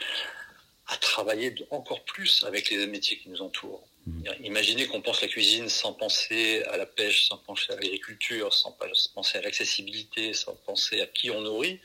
à 0.87 0.97
travailler 0.97 1.53
encore 1.69 2.03
plus 2.05 2.43
avec 2.43 2.69
les 2.69 2.87
métiers 2.87 3.17
qui 3.17 3.29
nous 3.29 3.41
entourent. 3.41 3.87
Mmh. 4.05 4.23
Imaginez 4.43 4.87
qu'on 4.87 5.01
pense 5.01 5.21
la 5.21 5.27
cuisine 5.27 5.67
sans 5.67 5.93
penser 5.93 6.63
à 6.63 6.77
la 6.77 6.85
pêche, 6.85 7.27
sans 7.27 7.37
penser 7.37 7.73
à 7.73 7.75
l'agriculture, 7.75 8.53
sans 8.53 8.75
penser 9.13 9.37
à 9.37 9.41
l'accessibilité, 9.41 10.33
sans 10.33 10.55
penser 10.55 11.01
à 11.01 11.07
qui 11.07 11.29
on 11.29 11.41
nourrit. 11.41 11.81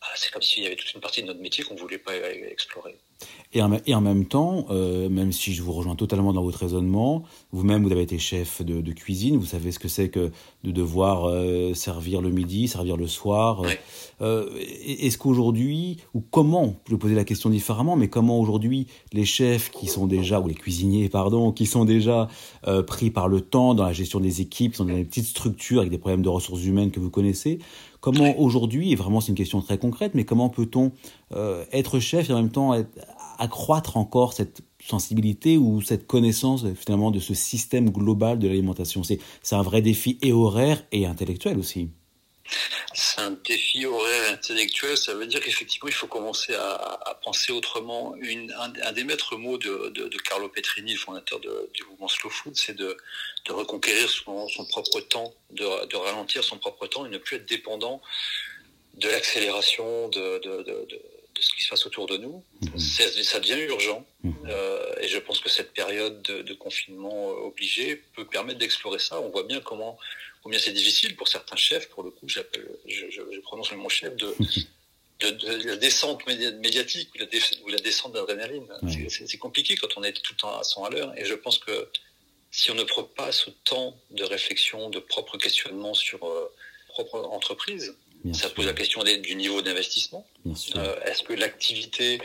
Ah, 0.00 0.06
c'est 0.16 0.30
comme 0.30 0.42
s'il 0.42 0.62
y 0.62 0.66
avait 0.66 0.76
toute 0.76 0.94
une 0.94 1.00
partie 1.00 1.20
de 1.22 1.26
notre 1.26 1.40
métier 1.40 1.64
qu'on 1.64 1.74
ne 1.74 1.80
voulait 1.80 1.98
pas 1.98 2.14
explorer. 2.16 2.96
Et 3.54 3.62
en, 3.62 3.72
et 3.86 3.94
en, 3.94 4.02
même 4.02 4.26
temps, 4.26 4.66
euh, 4.70 5.08
même 5.08 5.32
si 5.32 5.54
je 5.54 5.62
vous 5.62 5.72
rejoins 5.72 5.96
totalement 5.96 6.34
dans 6.34 6.42
votre 6.42 6.58
raisonnement, 6.58 7.22
vous-même, 7.50 7.82
vous 7.82 7.92
avez 7.92 8.02
été 8.02 8.18
chef 8.18 8.60
de, 8.62 8.82
de, 8.82 8.92
cuisine, 8.92 9.38
vous 9.38 9.46
savez 9.46 9.72
ce 9.72 9.78
que 9.78 9.88
c'est 9.88 10.10
que 10.10 10.30
de 10.64 10.70
devoir 10.70 11.24
euh, 11.24 11.72
servir 11.72 12.20
le 12.20 12.28
midi, 12.28 12.68
servir 12.68 12.98
le 12.98 13.06
soir. 13.06 13.62
Euh, 14.20 14.50
Est-ce 14.84 15.16
qu'aujourd'hui, 15.16 15.96
ou 16.12 16.20
comment, 16.20 16.74
je 16.86 16.92
vais 16.92 16.98
poser 16.98 17.14
la 17.14 17.24
question 17.24 17.48
différemment, 17.48 17.96
mais 17.96 18.08
comment 18.08 18.38
aujourd'hui 18.38 18.86
les 19.14 19.24
chefs 19.24 19.70
qui 19.70 19.86
sont 19.86 20.06
déjà, 20.06 20.40
ou 20.40 20.46
les 20.46 20.54
cuisiniers, 20.54 21.08
pardon, 21.08 21.50
qui 21.50 21.64
sont 21.64 21.86
déjà 21.86 22.28
pris 22.86 23.10
par 23.10 23.28
le 23.28 23.40
temps 23.40 23.74
dans 23.74 23.84
la 23.84 23.92
gestion 23.94 24.20
des 24.20 24.42
équipes, 24.42 24.72
qui 24.72 24.78
sont 24.78 24.84
dans 24.84 24.94
des 24.94 25.04
petites 25.04 25.26
structures 25.26 25.80
avec 25.80 25.90
des 25.90 25.98
problèmes 25.98 26.22
de 26.22 26.28
ressources 26.28 26.64
humaines 26.64 26.90
que 26.90 27.00
vous 27.00 27.10
connaissez, 27.10 27.60
comment 28.00 28.38
aujourd'hui, 28.38 28.92
et 28.92 28.96
vraiment 28.96 29.20
c'est 29.20 29.28
une 29.28 29.34
question 29.34 29.60
très 29.60 29.78
concrète, 29.78 30.14
mais 30.14 30.24
comment 30.24 30.48
peut-on 30.48 30.92
euh, 31.32 31.64
être 31.72 32.00
chef 32.00 32.30
et 32.30 32.32
en 32.32 32.36
même 32.36 32.50
temps 32.50 32.74
accroître 33.38 33.96
encore 33.96 34.32
cette 34.32 34.62
sensibilité 34.80 35.58
ou 35.58 35.80
cette 35.80 36.06
connaissance 36.06 36.64
finalement 36.74 37.10
de 37.10 37.18
ce 37.18 37.34
système 37.34 37.90
global 37.90 38.38
de 38.38 38.48
l'alimentation? 38.48 39.02
C'est 39.04 39.54
un 39.54 39.62
vrai 39.62 39.82
défi 39.82 40.18
et 40.22 40.32
horaire 40.32 40.84
et 40.92 41.06
intellectuel 41.06 41.58
aussi. 41.58 41.90
C'est 42.94 43.20
un 43.20 43.30
défi 43.30 43.84
horaire 43.86 44.32
intellectuel, 44.32 44.96
ça 44.96 45.14
veut 45.14 45.26
dire 45.26 45.40
qu'effectivement 45.40 45.88
il 45.88 45.94
faut 45.94 46.06
commencer 46.06 46.54
à, 46.54 46.72
à 46.72 47.14
penser 47.14 47.52
autrement. 47.52 48.14
Une, 48.16 48.52
un, 48.52 48.72
un, 48.82 48.92
des 48.92 49.04
maîtres 49.04 49.36
mots 49.36 49.58
de, 49.58 49.90
de, 49.90 50.08
de, 50.08 50.18
Carlo 50.18 50.48
Petrini, 50.48 50.94
le 50.94 50.98
fondateur 50.98 51.40
de, 51.40 51.70
du 51.74 51.84
mouvement 51.84 52.08
Slow 52.08 52.30
Food, 52.30 52.56
c'est 52.56 52.74
de, 52.74 52.96
de, 53.46 53.52
reconquérir 53.52 54.08
son, 54.08 54.48
son, 54.48 54.64
propre 54.64 55.00
temps, 55.00 55.34
de, 55.50 55.96
ralentir 55.96 56.42
son 56.44 56.58
propre 56.58 56.86
temps 56.86 57.06
et 57.06 57.10
ne 57.10 57.18
plus 57.18 57.36
être 57.36 57.46
dépendant 57.46 58.00
de 58.94 59.08
l'accélération 59.08 60.08
de, 60.08 60.40
ce 61.40 61.54
qui 61.54 61.62
se 61.62 61.68
passe 61.68 61.86
autour 61.86 62.06
de 62.06 62.16
nous. 62.16 62.42
Mmh. 62.62 62.78
Ça 62.78 63.38
devient 63.38 63.60
urgent. 63.68 64.04
Mmh. 64.24 64.32
Euh, 64.48 64.94
et 65.00 65.08
je 65.08 65.18
pense 65.18 65.38
que 65.40 65.48
cette 65.48 65.72
période 65.72 66.20
de, 66.22 66.42
de 66.42 66.54
confinement 66.54 67.28
obligé 67.28 67.96
peut 68.16 68.24
permettre 68.26 68.58
d'explorer 68.58 68.98
ça. 68.98 69.20
On 69.20 69.28
voit 69.28 69.44
bien 69.44 69.60
comment 69.60 69.98
combien 70.42 70.58
c'est 70.58 70.72
difficile 70.72 71.16
pour 71.16 71.28
certains 71.28 71.56
chefs, 71.56 71.88
pour 71.88 72.02
le 72.02 72.10
coup, 72.10 72.28
j'appelle, 72.28 72.66
je, 72.86 73.06
je, 73.10 73.22
je, 73.32 73.40
prononce 73.40 73.70
le 73.70 73.76
mot 73.76 73.88
chef, 73.88 74.16
de, 74.16 74.34
de, 75.20 75.30
de, 75.30 75.66
la 75.68 75.76
descente 75.76 76.26
médiatique 76.26 77.10
ou 77.14 77.18
la, 77.18 77.26
dé, 77.26 77.40
ou 77.64 77.68
la 77.68 77.78
descente 77.78 78.12
d'adrénaline. 78.12 78.66
Ouais. 78.82 79.08
C'est 79.08 79.38
compliqué 79.38 79.76
quand 79.76 79.88
on 79.96 80.04
est 80.04 80.12
tout 80.12 80.32
le 80.32 80.36
temps 80.38 80.58
à 80.58 80.62
100 80.64 80.84
à 80.84 80.90
l'heure. 80.90 81.18
Et 81.18 81.24
je 81.24 81.34
pense 81.34 81.58
que 81.58 81.88
si 82.50 82.70
on 82.70 82.74
ne 82.74 82.84
prend 82.84 83.04
pas 83.04 83.32
ce 83.32 83.50
temps 83.64 83.96
de 84.10 84.24
réflexion, 84.24 84.90
de 84.90 85.00
propre 85.00 85.36
questionnement 85.36 85.94
sur 85.94 86.26
euh, 86.26 86.52
propre 86.88 87.18
entreprise, 87.18 87.94
Bien 88.24 88.32
ça 88.34 88.46
sûr. 88.46 88.54
pose 88.54 88.66
la 88.66 88.72
question 88.72 89.04
du 89.04 89.34
niveau 89.36 89.62
d'investissement. 89.62 90.26
Euh, 90.76 91.00
Est-ce 91.04 91.22
que 91.22 91.34
l'activité 91.34 92.20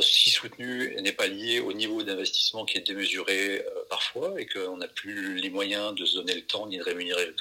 si 0.00 0.30
soutenu 0.30 0.96
n'est 1.00 1.12
pas 1.12 1.26
lié 1.26 1.60
au 1.60 1.72
niveau 1.72 2.02
d'investissement 2.02 2.64
qui 2.64 2.78
est 2.78 2.86
démesuré 2.86 3.60
euh, 3.60 3.70
parfois 3.88 4.40
et 4.40 4.46
qu'on 4.46 4.76
n'a 4.76 4.88
plus 4.88 5.36
les 5.36 5.50
moyens 5.50 5.94
de 5.94 6.04
se 6.04 6.16
donner 6.16 6.34
le 6.34 6.42
temps 6.42 6.66
ni 6.66 6.78
de 6.78 6.82
rémunérer 6.82 7.32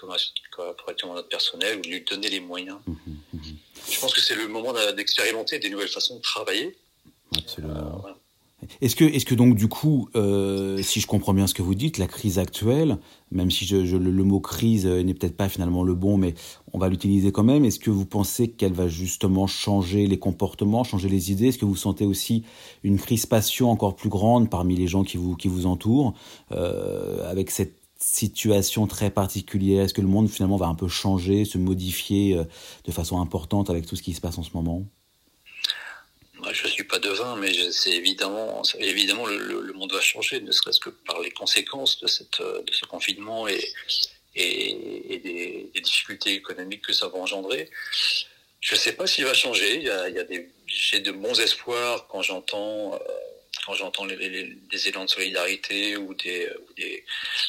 correctement 0.52 1.16
notre 1.16 1.30
personnel 1.30 1.78
ou 1.78 1.82
de 1.82 1.88
lui 1.88 2.02
donner 2.02 2.30
les 2.30 2.40
moyens. 2.40 2.78
Mmh, 2.86 2.94
mmh. 3.34 3.40
Je 3.90 4.00
pense 4.00 4.14
que 4.14 4.22
c'est 4.22 4.36
le 4.36 4.48
moment 4.48 4.74
d'expérimenter 4.94 5.60
des 5.60 5.70
nouvelles 5.70 5.88
façons 5.88 6.18
de 6.18 6.22
travailler. 6.22 6.78
Absolument. 7.36 7.76
Euh, 7.76 8.00
voilà. 8.02 8.17
Est-ce 8.82 8.96
que, 8.96 9.06
est-ce 9.06 9.26
que 9.26 9.36
donc 9.36 9.56
du 9.56 9.68
coup, 9.68 10.10
euh, 10.16 10.82
si 10.82 11.00
je 11.00 11.08
comprends 11.08 11.34
bien 11.34 11.48
ce 11.48 11.54
que 11.54 11.62
vous 11.62 11.76
dites, 11.76 11.98
la 11.98 12.08
crise 12.08 12.40
actuelle, 12.40 12.98
même 13.32 13.52
si 13.52 13.66
le, 13.74 14.24
mot 14.24 14.40
crise 14.40 14.86
n'est 14.86 15.14
peut-être 15.14 15.38
pas 15.38 15.50
finalement 15.50 15.84
le 15.84 15.96
bon, 15.96 16.18
mais 16.18 16.34
on 16.74 16.80
va 16.80 16.90
l'utiliser 16.90 17.32
quand 17.32 17.44
même, 17.44 17.66
est-ce 17.66 17.80
que 17.80 17.90
vous 17.90 18.06
pensez 18.06 18.50
qu'elle 18.50 18.74
va 18.74 18.88
justement 18.88 19.48
changer 19.48 20.08
les 20.08 20.20
comportements, 20.20 20.84
changer 20.84 21.10
les 21.10 21.32
idées? 21.32 21.48
Est-ce 21.48 21.58
que 21.58 21.66
vous 21.66 21.76
sentez 21.76 22.06
aussi 22.06 22.44
une 22.84 22.98
crispation 22.98 23.70
encore 23.70 23.96
plus 23.96 24.10
grande 24.10 24.50
parmi 24.50 24.76
les 24.76 24.88
gens 24.88 25.04
qui 25.04 25.18
vous, 25.18 25.66
entourent, 25.66 26.14
euh, 26.52 27.30
avec 27.30 27.52
cette 27.52 27.78
situation 28.00 28.88
très 28.88 29.10
particulière? 29.10 29.86
Est-ce 29.86 29.94
que 29.94 30.02
le 30.02 30.08
monde 30.08 30.30
finalement 30.30 30.58
va 30.58 30.68
un 30.68 30.76
peu 30.76 30.88
changer, 30.88 31.46
se 31.46 31.58
modifier 31.58 32.38
euh, 32.38 32.44
de 32.86 32.92
façon 32.92 33.20
importante 33.20 33.70
avec 33.70 33.86
tout 33.86 33.96
ce 33.96 34.04
qui 34.04 34.14
se 34.14 34.22
passe 34.22 34.38
en 34.38 34.44
ce 34.44 34.52
moment? 34.54 34.86
Moi, 36.40 36.54
je 36.54 36.68
suis 36.68 36.84
pas 36.84 37.00
devin, 37.00 37.36
mais 37.36 37.72
c'est 37.72 37.92
évidemment, 37.92 38.62
évidemment, 38.80 39.26
le, 39.26 39.74
monde 39.74 39.92
va 39.92 40.02
changer, 40.02 40.40
ne 40.42 40.52
serait-ce 40.52 40.80
que 40.80 40.90
par 40.90 41.20
les 41.22 41.32
conséquences 41.32 42.00
de 42.00 42.08
ce 42.08 42.86
confinement 42.86 43.48
et, 43.48 43.60
des, 44.36 45.72
difficultés 45.82 46.34
économiques 46.34 46.84
que 46.84 46.94
ça 46.94 47.08
va 47.08 47.18
engendrer. 47.18 47.70
Je 48.60 48.76
sais 48.76 48.94
pas 48.94 49.08
s'il 49.08 49.26
va 49.26 49.34
changer. 49.34 49.78
Il 49.78 49.84
y 49.84 49.90
a, 49.90 50.24
des, 50.24 50.50
j'ai 50.68 51.00
de 51.00 51.12
bons 51.12 51.40
espoirs 51.40 52.08
quand 52.08 52.22
j'entends, 52.22 52.96
euh, 52.96 52.98
quand 53.66 53.74
j'entends 53.74 54.06
les, 54.06 54.16
les, 54.16 54.44
des 54.70 54.88
élans 54.90 55.06
de 55.06 55.10
solidarité 55.10 55.98
ou 55.98 56.14
des, 56.14 56.50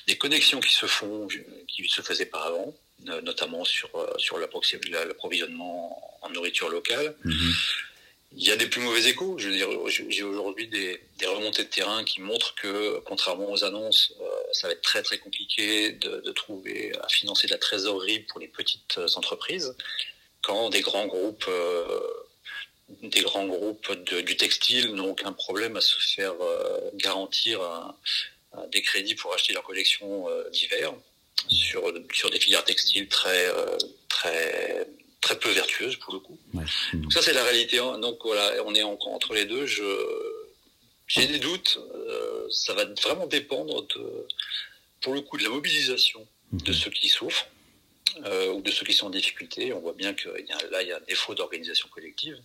des, 0.06 0.18
connexions 0.18 0.60
qui 0.60 0.74
se 0.74 0.86
font, 0.86 1.26
qui 1.66 1.88
se 1.88 2.02
faisaient 2.02 2.26
par 2.26 2.46
avant, 2.46 2.74
notamment 3.00 3.64
sur, 3.64 3.90
sur 4.18 4.38
l'approvisionnement 4.38 6.18
en 6.22 6.30
nourriture 6.30 6.68
locale. 6.68 7.16
Mm 7.24 7.30
-hmm 7.30 7.54
il 8.32 8.46
y 8.46 8.50
a 8.50 8.56
des 8.56 8.66
plus 8.66 8.80
mauvais 8.80 9.06
échos. 9.08 9.38
Je 9.38 9.48
veux 9.48 9.54
dire, 9.54 9.68
j'ai 9.88 10.22
aujourd'hui 10.22 10.68
des, 10.68 11.00
remontées 11.26 11.64
de 11.64 11.68
terrain 11.68 12.04
qui 12.04 12.20
montrent 12.20 12.54
que, 12.54 13.00
contrairement 13.00 13.50
aux 13.50 13.64
annonces, 13.64 14.14
euh, 14.20 14.24
ça 14.52 14.68
va 14.68 14.74
être 14.74 14.82
très 14.82 15.02
très 15.02 15.18
compliqué 15.18 15.92
de, 15.92 16.30
trouver 16.32 16.92
à 17.02 17.08
financer 17.08 17.46
de 17.46 17.52
la 17.52 17.58
trésorerie 17.58 18.20
pour 18.20 18.40
les 18.40 18.48
petites 18.48 18.98
entreprises, 19.16 19.74
quand 20.42 20.70
des 20.70 20.82
grands 20.82 21.06
groupes, 21.06 21.46
euh, 21.48 22.00
des 23.02 23.22
grands 23.22 23.46
groupes 23.46 23.92
du 24.24 24.36
textile 24.36 24.94
n'ont 24.94 25.10
aucun 25.10 25.32
problème 25.32 25.76
à 25.76 25.80
se 25.80 25.98
faire 25.98 26.34
euh, 26.40 26.78
garantir 26.94 27.60
des 28.72 28.82
crédits 28.82 29.14
pour 29.14 29.32
acheter 29.34 29.52
leur 29.52 29.62
collection 29.62 30.28
euh, 30.28 30.48
d'hiver 30.50 30.92
sur 31.48 31.92
sur 32.12 32.30
des 32.30 32.40
filières 32.40 32.64
textiles 32.64 33.08
très 33.08 33.48
euh, 33.48 33.76
très 34.08 34.86
très 35.20 35.38
peu 35.38 35.50
vertueuse 35.50 35.96
pour 35.96 36.12
le 36.14 36.20
coup. 36.20 36.38
Ouais. 36.54 36.64
Donc 36.94 37.12
ça 37.12 37.22
c'est 37.22 37.32
la 37.32 37.44
réalité. 37.44 37.78
Hein. 37.78 37.98
Donc 37.98 38.18
voilà, 38.24 38.52
on 38.66 38.74
est 38.74 38.82
entre 38.82 39.34
les 39.34 39.44
deux. 39.44 39.66
Je 39.66 39.84
j'ai 41.06 41.26
des 41.26 41.38
doutes. 41.38 41.78
Euh, 41.94 42.46
ça 42.50 42.74
va 42.74 42.84
vraiment 43.02 43.26
dépendre 43.26 43.86
de, 43.88 44.26
pour 45.00 45.14
le 45.14 45.22
coup, 45.22 45.38
de 45.38 45.42
la 45.42 45.50
mobilisation 45.50 46.26
de 46.52 46.72
ceux 46.72 46.90
qui 46.90 47.08
souffrent 47.08 47.46
euh, 48.24 48.52
ou 48.52 48.60
de 48.62 48.70
ceux 48.70 48.84
qui 48.86 48.92
sont 48.92 49.06
en 49.06 49.10
difficulté. 49.10 49.72
On 49.72 49.80
voit 49.80 49.94
bien 49.94 50.14
que 50.14 50.28
y 50.28 50.52
a, 50.52 50.70
là 50.70 50.82
il 50.82 50.88
y 50.88 50.92
a 50.92 50.96
un 50.96 51.06
défaut 51.08 51.34
d'organisation 51.34 51.88
collective 51.88 52.38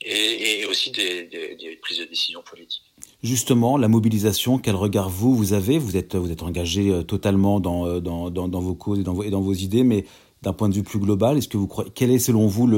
et, 0.00 0.60
et 0.60 0.66
aussi 0.66 0.90
des, 0.90 1.24
des, 1.24 1.54
des, 1.54 1.76
prises 1.76 1.98
de 1.98 2.04
décision 2.04 2.42
politiques. 2.42 2.82
Justement, 3.22 3.76
la 3.76 3.88
mobilisation, 3.88 4.58
quel 4.58 4.76
regard 4.76 5.08
vous 5.08 5.34
vous 5.34 5.52
avez? 5.52 5.78
Vous 5.78 5.96
êtes 5.96 6.14
vous 6.14 6.30
êtes 6.30 6.42
engagé 6.42 6.90
euh, 6.90 7.02
totalement 7.02 7.60
dans, 7.60 8.00
dans, 8.00 8.30
dans, 8.30 8.48
dans 8.48 8.60
vos 8.60 8.74
causes 8.74 9.00
et 9.00 9.02
dans 9.02 9.14
vos, 9.14 9.22
et 9.22 9.30
dans 9.30 9.40
vos 9.40 9.54
idées, 9.54 9.84
mais 9.84 10.04
d'un 10.44 10.52
point 10.52 10.68
de 10.68 10.74
vue 10.74 10.82
plus 10.82 10.98
global 10.98 11.38
Est-ce 11.38 11.48
que 11.48 11.56
vous 11.56 11.66
croyez 11.66 11.90
quelle 11.94 12.10
est 12.10 12.18
selon 12.18 12.46
vous 12.46 12.68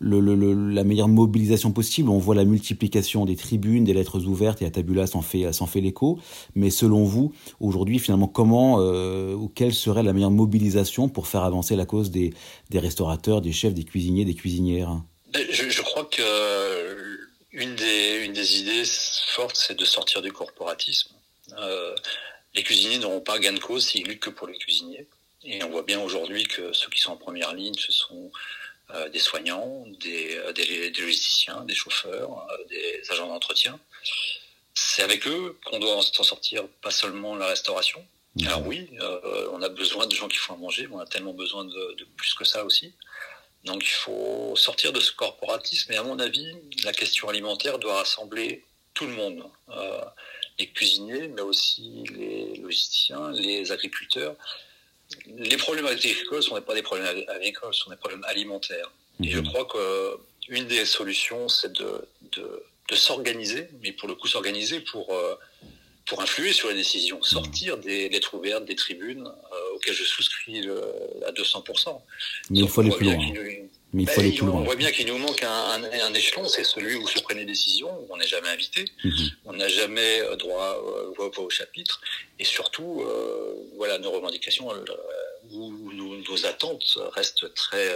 la 0.00 0.84
meilleure 0.84 1.08
mobilisation 1.08 1.72
possible? 1.72 2.08
On 2.10 2.18
voit 2.18 2.34
la 2.34 2.44
multiplication 2.44 3.24
des 3.24 3.36
tribunes, 3.36 3.84
des 3.84 3.92
lettres 3.92 4.26
ouvertes 4.26 4.62
et 4.62 4.66
à 4.66 4.70
Tabula 4.70 5.06
s'en 5.06 5.22
fait 5.22 5.52
s'en 5.52 5.66
fait 5.66 5.80
l'écho. 5.80 6.18
Mais 6.54 6.70
selon 6.70 7.04
vous, 7.04 7.32
aujourd'hui, 7.60 7.98
finalement, 7.98 8.28
comment 8.28 8.80
euh, 8.80 9.34
ou 9.34 9.48
quelle 9.48 9.74
serait 9.74 10.02
la 10.02 10.12
meilleure 10.12 10.30
mobilisation 10.30 11.08
pour 11.08 11.26
faire 11.26 11.42
avancer 11.42 11.76
la 11.76 11.86
cause 11.86 12.10
des, 12.10 12.32
restaurateurs, 12.72 13.40
des 13.40 13.52
chefs, 13.52 13.74
des 13.74 13.84
cuisiniers, 13.84 14.24
des 14.24 14.34
cuisinières? 14.34 15.00
Je, 15.34 15.68
je 15.68 15.82
crois 15.82 16.04
que 16.04 16.22
euh, 16.22 17.16
une 17.52 17.74
des 17.74 18.60
idées 18.60 18.84
fortes, 19.34 19.56
c'est 19.56 19.78
de 19.78 19.84
sortir 19.84 20.22
du 20.22 20.32
corporatisme. 20.32 21.10
Euh, 21.58 21.94
les 22.54 22.62
cuisiniers 22.62 22.98
n'auront 22.98 23.20
pas 23.20 23.38
gain 23.38 23.52
de 23.52 23.58
cause 23.58 23.86
s'ils 23.86 24.06
luttent 24.06 24.20
que 24.20 24.30
pour 24.30 24.46
les 24.46 24.56
cuisiniers. 24.58 25.06
Et 25.46 25.62
on 25.62 25.70
voit 25.70 25.82
bien 25.82 26.00
aujourd'hui 26.00 26.44
que 26.44 26.72
ceux 26.72 26.90
qui 26.90 27.00
sont 27.00 27.12
en 27.12 27.16
première 27.16 27.54
ligne, 27.54 27.74
ce 27.74 27.92
sont 27.92 28.32
euh, 28.90 29.08
des 29.08 29.20
soignants, 29.20 29.84
des, 30.00 30.36
euh, 30.36 30.52
des, 30.52 30.90
des, 30.90 31.00
logisticiens, 31.00 31.62
des 31.62 31.74
chauffeurs, 31.74 32.46
euh, 32.50 32.64
des 32.68 33.02
agents 33.10 33.28
d'entretien. 33.28 33.78
C'est 34.74 35.02
avec 35.02 35.26
eux 35.28 35.56
qu'on 35.64 35.78
doit 35.78 36.02
s'en 36.02 36.24
sortir, 36.24 36.66
pas 36.82 36.90
seulement 36.90 37.36
la 37.36 37.46
restauration. 37.46 38.04
Mmh. 38.34 38.46
Alors 38.48 38.66
oui, 38.66 38.90
euh, 39.00 39.48
on 39.52 39.62
a 39.62 39.68
besoin 39.68 40.06
de 40.06 40.14
gens 40.14 40.26
qui 40.26 40.36
font 40.36 40.54
à 40.54 40.56
manger, 40.56 40.88
mais 40.88 40.96
on 40.96 41.00
a 41.00 41.06
tellement 41.06 41.32
besoin 41.32 41.64
de, 41.64 41.94
de, 41.94 42.04
plus 42.16 42.34
que 42.34 42.44
ça 42.44 42.64
aussi. 42.64 42.92
Donc 43.64 43.84
il 43.84 43.94
faut 43.94 44.54
sortir 44.56 44.92
de 44.92 45.00
ce 45.00 45.12
corporatisme. 45.12 45.92
Et 45.92 45.96
à 45.96 46.02
mon 46.02 46.18
avis, 46.18 46.52
la 46.84 46.92
question 46.92 47.28
alimentaire 47.28 47.78
doit 47.78 47.98
rassembler 47.98 48.64
tout 48.94 49.06
le 49.06 49.12
monde. 49.12 49.44
Les 50.58 50.68
cuisiniers, 50.70 51.28
mais 51.28 51.42
aussi 51.42 52.04
les 52.14 52.56
logisticiens, 52.56 53.30
les 53.32 53.72
agriculteurs 53.72 54.36
les 55.26 55.56
problèmes 55.56 55.86
agricoles 55.86 56.38
ne 56.38 56.42
sont 56.42 56.60
pas 56.60 56.74
des 56.74 56.82
problèmes 56.82 57.24
agricoles, 57.28 57.72
ce 57.74 57.84
sont 57.84 57.90
des 57.90 57.96
problèmes 57.96 58.24
alimentaires. 58.24 58.90
Mmh. 59.18 59.24
Et 59.24 59.30
je 59.30 59.38
mhm. 59.38 59.48
crois 59.48 59.66
qu'une 59.66 60.66
des 60.66 60.84
solutions, 60.84 61.48
c'est 61.48 61.72
de, 61.72 62.08
de, 62.32 62.62
de 62.90 62.96
s'organiser, 62.96 63.68
mais 63.82 63.92
pour 63.92 64.08
le 64.08 64.14
coup 64.14 64.28
s'organiser 64.28 64.80
pour, 64.80 65.12
euh, 65.12 65.34
pour 66.06 66.20
influer 66.20 66.52
sur 66.52 66.68
les 66.68 66.74
décisions, 66.74 67.22
sortir 67.22 67.78
des 67.78 68.08
lettres 68.08 68.34
ouvertes, 68.34 68.64
des 68.64 68.76
tribunes, 68.76 69.26
euh, 69.26 69.74
auxquelles 69.74 69.94
je 69.94 70.04
souscris 70.04 70.62
le, 70.62 70.80
à 71.26 71.32
200%. 71.32 72.00
Mais 72.50 72.60
il 72.60 72.68
faut 72.68 72.80
aller 72.80 72.90
plus 72.90 73.06
loin. 73.06 73.18
Mais 73.92 74.02
il 74.02 74.08
faut 74.08 74.20
aller 74.20 74.32
plus 74.32 74.46
loin. 74.46 74.60
On 74.60 74.64
voit 74.64 74.76
bien 74.76 74.90
qu'il 74.90 75.06
nous 75.06 75.18
manque 75.18 75.42
un, 75.42 75.84
un, 75.84 76.14
échelon, 76.14 76.46
c'est 76.48 76.64
celui 76.64 76.96
où 76.96 77.06
se 77.06 77.20
prennent 77.20 77.38
les 77.38 77.44
décisions, 77.44 77.90
où 78.00 78.06
on 78.10 78.16
n'est 78.16 78.26
jamais 78.26 78.48
invité, 78.48 78.84
mhm. 79.04 79.30
on 79.44 79.52
n'a 79.54 79.68
jamais 79.68 80.20
euh, 80.20 80.36
droit 80.36 80.76
euh, 81.18 81.30
au 81.38 81.50
chapitre, 81.50 82.00
et 82.38 82.44
surtout, 82.44 83.02
euh, 83.02 83.54
voilà, 83.76 83.98
nos 83.98 84.10
revendications 84.10 84.68
ou 85.52 85.92
nos, 85.92 86.46
attentes 86.46 86.98
restent 87.14 87.52
très, 87.54 87.88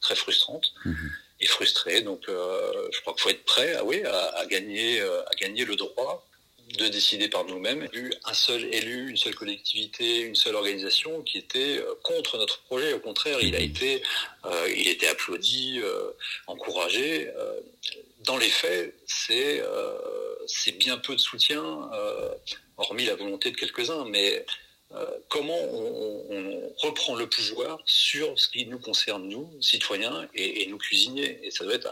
très 0.00 0.14
frustrantes. 0.14 0.72
Mhm. 0.84 1.10
et 1.40 1.46
frustrées. 1.46 2.00
Donc, 2.00 2.22
je 2.28 3.00
crois 3.00 3.12
qu'il 3.14 3.22
faut 3.22 3.28
être 3.30 3.44
prêt, 3.44 3.74
à, 3.74 3.84
oui, 3.84 4.02
à, 4.04 4.38
à 4.38 4.46
gagner, 4.46 5.00
à 5.00 5.34
gagner 5.38 5.64
le 5.64 5.76
droit 5.76 6.26
de 6.74 6.88
décider 6.88 7.28
par 7.28 7.44
nous-mêmes. 7.44 7.88
Eu 7.92 8.10
un 8.24 8.34
seul 8.34 8.64
élu, 8.74 9.10
une 9.10 9.16
seule 9.16 9.34
collectivité, 9.34 10.20
une 10.20 10.34
seule 10.34 10.56
organisation 10.56 11.22
qui 11.22 11.38
était 11.38 11.78
euh, 11.78 11.94
contre 12.02 12.38
notre 12.38 12.60
projet. 12.62 12.92
Au 12.92 12.98
contraire, 12.98 13.38
il 13.40 13.54
a 13.54 13.60
mhm. 13.60 13.64
été, 13.64 14.02
euh, 14.44 14.68
il 14.76 14.88
était 14.88 15.06
applaudi, 15.06 15.80
euh, 15.82 16.10
encouragé. 16.46 17.30
dans 18.24 18.36
les 18.38 18.48
faits, 18.48 18.94
c'est 19.06 19.62
c'est 20.46 20.76
bien 20.78 20.96
peu 20.98 21.14
de 21.14 21.20
soutien, 21.20 21.62
hormis 22.76 23.04
la 23.04 23.14
volonté 23.14 23.50
de 23.52 23.56
quelques-uns, 23.56 24.04
mais 24.06 24.44
comment 25.28 25.58
on, 25.58 26.72
reprend 26.78 27.14
le 27.14 27.26
pouvoir 27.28 27.78
sur 27.86 28.38
ce 28.38 28.48
qui 28.48 28.66
nous 28.66 28.78
concerne, 28.78 29.28
nous, 29.28 29.48
citoyens, 29.60 30.28
et, 30.34 30.66
nous 30.66 30.78
cuisiniers? 30.78 31.38
Et 31.42 31.50
ça 31.50 31.64
doit 31.64 31.74
être 31.74 31.90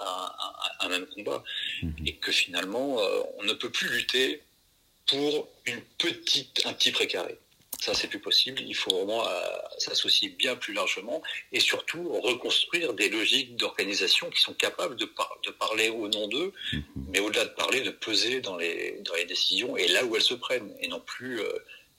un, 0.81 0.88
même 0.88 1.07
combat. 1.07 1.43
Mhm. 1.83 1.95
Et 2.07 2.16
que 2.16 2.33
finalement, 2.33 2.99
on 3.38 3.45
ne 3.45 3.52
peut 3.52 3.71
plus 3.71 3.88
lutter 3.88 4.43
pour 5.09 5.49
une 5.67 5.81
petite, 5.99 6.63
un 6.65 6.73
petit 6.73 6.91
précaré. 6.91 7.39
Ça, 7.81 7.93
c'est 7.93 8.09
plus 8.09 8.19
possible. 8.19 8.63
Il 8.67 8.75
faut 8.75 8.91
vraiment 8.91 9.27
euh, 9.27 9.31
s'associer 9.77 10.31
bien 10.31 10.57
plus 10.57 10.73
largement 10.73 11.23
et 11.53 11.61
surtout 11.61 12.09
reconstruire 12.23 12.95
des 12.95 13.11
logiques 13.11 13.57
d'organisation 13.57 14.31
qui 14.31 14.41
sont 14.41 14.55
capables 14.55 14.97
de, 14.97 15.05
de 15.05 15.51
parler 15.51 15.91
au 15.91 16.09
nom 16.09 16.27
d'eux, 16.29 16.53
mhm. 16.73 16.83
mais 17.13 17.21
au-delà 17.21 17.45
de 17.45 17.51
parler, 17.51 17.83
de 17.83 17.91
peser 17.91 18.41
dans 18.41 18.57
les, 18.57 19.03
dans 19.05 19.15
les 19.15 19.27
décisions 19.27 19.77
et 19.77 19.87
là 19.89 20.03
où 20.05 20.17
elles 20.17 20.23
se 20.23 20.33
prennent, 20.35 20.73
et 20.81 20.89
non 20.89 21.03
plus 21.05 21.41
euh, 21.41 21.49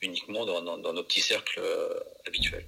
uniquement 0.01 0.45
dans, 0.45 0.61
dans, 0.61 0.93
nos 0.93 1.03
petits 1.03 1.21
cercles 1.21 1.61
euh, 1.63 1.99
habituels. 2.25 2.65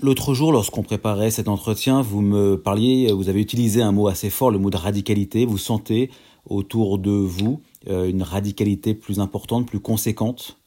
L'autre 0.00 0.34
jour, 0.34 0.52
lorsqu'on 0.52 0.82
préparait 0.82 1.30
cet 1.30 1.48
entretien, 1.48 2.02
vous 2.02 2.20
me 2.20 2.56
parliez, 2.56 3.10
vous 3.12 3.28
avez 3.28 3.40
utilisé 3.40 3.80
un 3.80 3.92
mot 3.92 4.08
assez 4.08 4.30
fort, 4.30 4.50
le 4.50 4.58
mot 4.58 4.70
de 4.70 4.76
radicalité. 4.76 5.46
Vous 5.46 5.58
sentez 5.58 6.10
autour 6.44 6.98
de 6.98 7.10
vous 7.10 7.62
une 7.86 8.22
radicalité 8.22 8.94
plus 8.94 9.20
importante, 9.20 9.66
plus 9.66 9.80
conséquente 9.80 10.58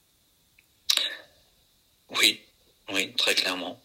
Oui, 2.20 2.40
oui, 2.94 3.14
très 3.16 3.36
clairement. 3.36 3.82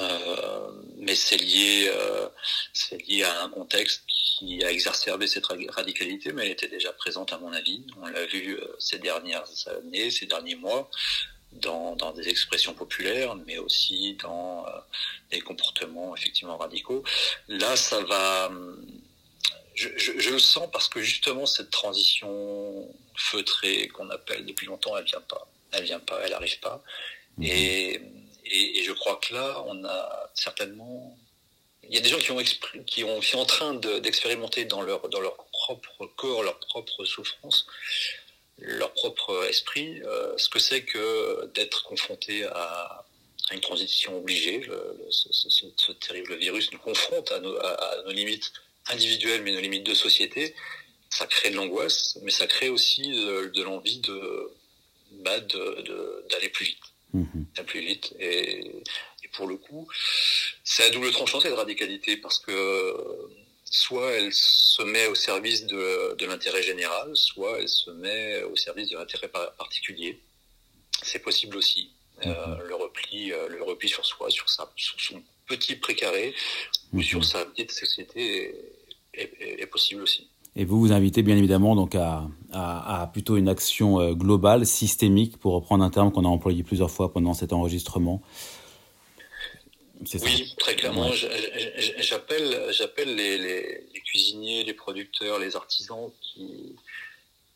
Euh, 0.00 0.70
mais 0.98 1.14
c'est 1.14 1.38
lié, 1.38 1.90
euh, 1.92 2.28
c'est 2.72 3.00
lié 3.08 3.22
à 3.22 3.44
un 3.44 3.48
contexte 3.48 4.02
qui 4.06 4.62
a 4.64 4.70
exacerbé 4.70 5.26
cette 5.26 5.46
radicalité, 5.46 6.32
mais 6.32 6.46
elle 6.46 6.52
était 6.52 6.68
déjà 6.68 6.92
présente 6.92 7.32
à 7.32 7.38
mon 7.38 7.52
avis. 7.52 7.84
On 8.00 8.06
l'a 8.06 8.26
vu 8.26 8.58
ces 8.78 8.98
dernières 8.98 9.48
années, 9.68 10.10
ces 10.10 10.26
derniers 10.26 10.54
mois, 10.54 10.90
dans, 11.52 11.96
dans 11.96 12.12
des 12.12 12.28
expressions 12.28 12.74
populaires, 12.74 13.34
mais 13.34 13.58
aussi 13.58 14.16
dans 14.22 14.64
des 15.30 15.40
comportements 15.40 16.14
effectivement 16.14 16.56
radicaux. 16.56 17.02
Là, 17.48 17.76
ça 17.76 18.02
va 18.02 18.50
je, 19.80 20.30
le 20.30 20.38
sens 20.38 20.68
parce 20.72 20.88
que 20.88 21.00
justement 21.00 21.46
cette 21.46 21.70
transition 21.70 22.88
feutrée 23.14 23.88
qu'on 23.88 24.10
appelle 24.10 24.44
depuis 24.44 24.66
longtemps, 24.66 24.96
elle 24.96 25.04
vient 25.04 25.22
pas, 25.22 25.48
elle 25.72 25.84
vient 25.84 26.00
pas, 26.00 26.20
elle 26.24 26.34
arrive 26.34 26.58
pas. 26.60 26.82
Mhm. 27.38 27.44
Et, 27.46 28.00
et, 28.44 28.84
je 28.84 28.92
crois 28.92 29.16
que 29.16 29.32
là, 29.32 29.62
on 29.66 29.84
a 29.84 30.30
certainement, 30.34 31.16
il 31.84 31.94
y 31.94 31.98
a 31.98 32.00
des 32.00 32.08
gens 32.08 32.18
qui 32.18 32.30
ont 32.32 32.42
qui 32.86 33.04
ont 33.04 33.22
sont 33.22 33.38
en 33.38 33.46
train 33.46 33.74
d'expérimenter 33.74 34.64
dans 34.64 34.82
leur 34.82 35.08
dans 35.08 35.20
leur 35.20 35.36
propre 35.36 36.06
corps, 36.16 36.42
leur 36.42 36.58
propre 36.58 37.04
souffrance, 37.04 37.66
leur 38.58 38.92
propre 38.92 39.46
esprit, 39.48 40.02
euh, 40.02 40.36
ce 40.36 40.48
que 40.48 40.58
c'est 40.58 40.82
que 40.82 41.50
d'être 41.54 41.84
confronté 41.84 42.44
à, 42.44 43.04
à, 43.50 43.54
une 43.54 43.60
transition 43.60 44.18
obligée. 44.18 44.68
ce, 45.10 45.92
terrible 45.92 46.36
virus 46.36 46.70
nous 46.72 46.78
confronte 46.78 47.32
à 47.32 47.40
nos, 47.40 47.56
à 47.56 48.02
nos 48.04 48.12
limites 48.12 48.52
individuelle 48.92 49.42
mais 49.42 49.52
nos 49.52 49.60
limites 49.60 49.86
de 49.86 49.94
société, 49.94 50.54
ça 51.10 51.26
crée 51.26 51.50
de 51.50 51.56
l'angoisse, 51.56 52.18
mais 52.22 52.30
ça 52.30 52.46
crée 52.46 52.68
aussi 52.68 53.10
de, 53.10 53.62
l'envie 53.62 53.98
de 53.98 54.50
bah, 55.12 55.40
d'aller 55.40 56.48
plus 56.48 56.66
vite, 56.66 56.78
mhm. 57.12 57.46
plus 57.66 57.80
vite. 57.80 58.14
Et, 58.20 58.82
pour 59.32 59.46
le 59.46 59.56
coup, 59.56 59.88
c'est 60.64 60.82
à 60.82 60.90
double 60.90 61.12
tranchant 61.12 61.40
cette 61.40 61.54
radicalité 61.54 62.16
parce 62.16 62.40
que 62.40 62.96
soit 63.64 64.10
elle 64.10 64.32
se 64.32 64.82
met 64.82 65.06
au 65.06 65.14
service 65.14 65.66
de, 65.66 66.16
l'intérêt 66.26 66.64
général, 66.64 67.16
soit 67.16 67.60
elle 67.60 67.68
se 67.68 67.92
met 67.92 68.42
au 68.42 68.56
service 68.56 68.88
de 68.88 68.96
l'intérêt 68.96 69.28
particulier. 69.28 70.18
C'est 71.02 71.20
possible 71.20 71.56
aussi. 71.56 71.92
Euh, 72.26 72.46
mhm. 72.46 72.62
le 72.68 72.74
repli, 72.74 73.32
euh, 73.32 73.48
le 73.48 73.62
repli 73.62 73.88
sur 73.88 74.04
soi, 74.04 74.28
sur 74.30 74.48
sa, 74.50 74.70
sur 74.76 75.00
son 75.00 75.22
petit 75.46 75.76
précaré 75.76 76.34
ou 76.92 76.98
mhm. 76.98 77.02
sur 77.02 77.24
sa 77.24 77.46
petite 77.46 77.70
société 77.70 78.52
est, 79.14 79.66
possible 79.66 80.02
aussi. 80.02 80.28
Et 80.56 80.64
vous 80.64 80.80
vous 80.80 80.92
invitez 80.92 81.22
bien 81.22 81.36
évidemment 81.36 81.76
donc 81.76 81.94
à, 81.94 82.26
à, 82.52 83.08
plutôt 83.12 83.36
une 83.36 83.48
action 83.48 84.00
euh, 84.00 84.14
globale, 84.14 84.66
systémique, 84.66 85.36
pour 85.36 85.54
reprendre 85.54 85.84
un 85.84 85.90
terme 85.90 86.10
qu'on 86.10 86.24
a 86.24 86.28
employé 86.28 86.62
plusieurs 86.62 86.90
fois 86.90 87.12
pendant 87.12 87.34
cet 87.34 87.52
enregistrement. 87.52 88.20
Oui, 90.14 90.54
très 90.58 90.76
clairement. 90.76 91.10
J'appelle, 91.98 92.68
j'appelle 92.70 93.14
les, 93.14 93.36
les, 93.38 94.00
cuisiniers, 94.04 94.64
les 94.64 94.74
producteurs, 94.74 95.38
les 95.38 95.56
artisans 95.56 96.10
qui 96.20 96.74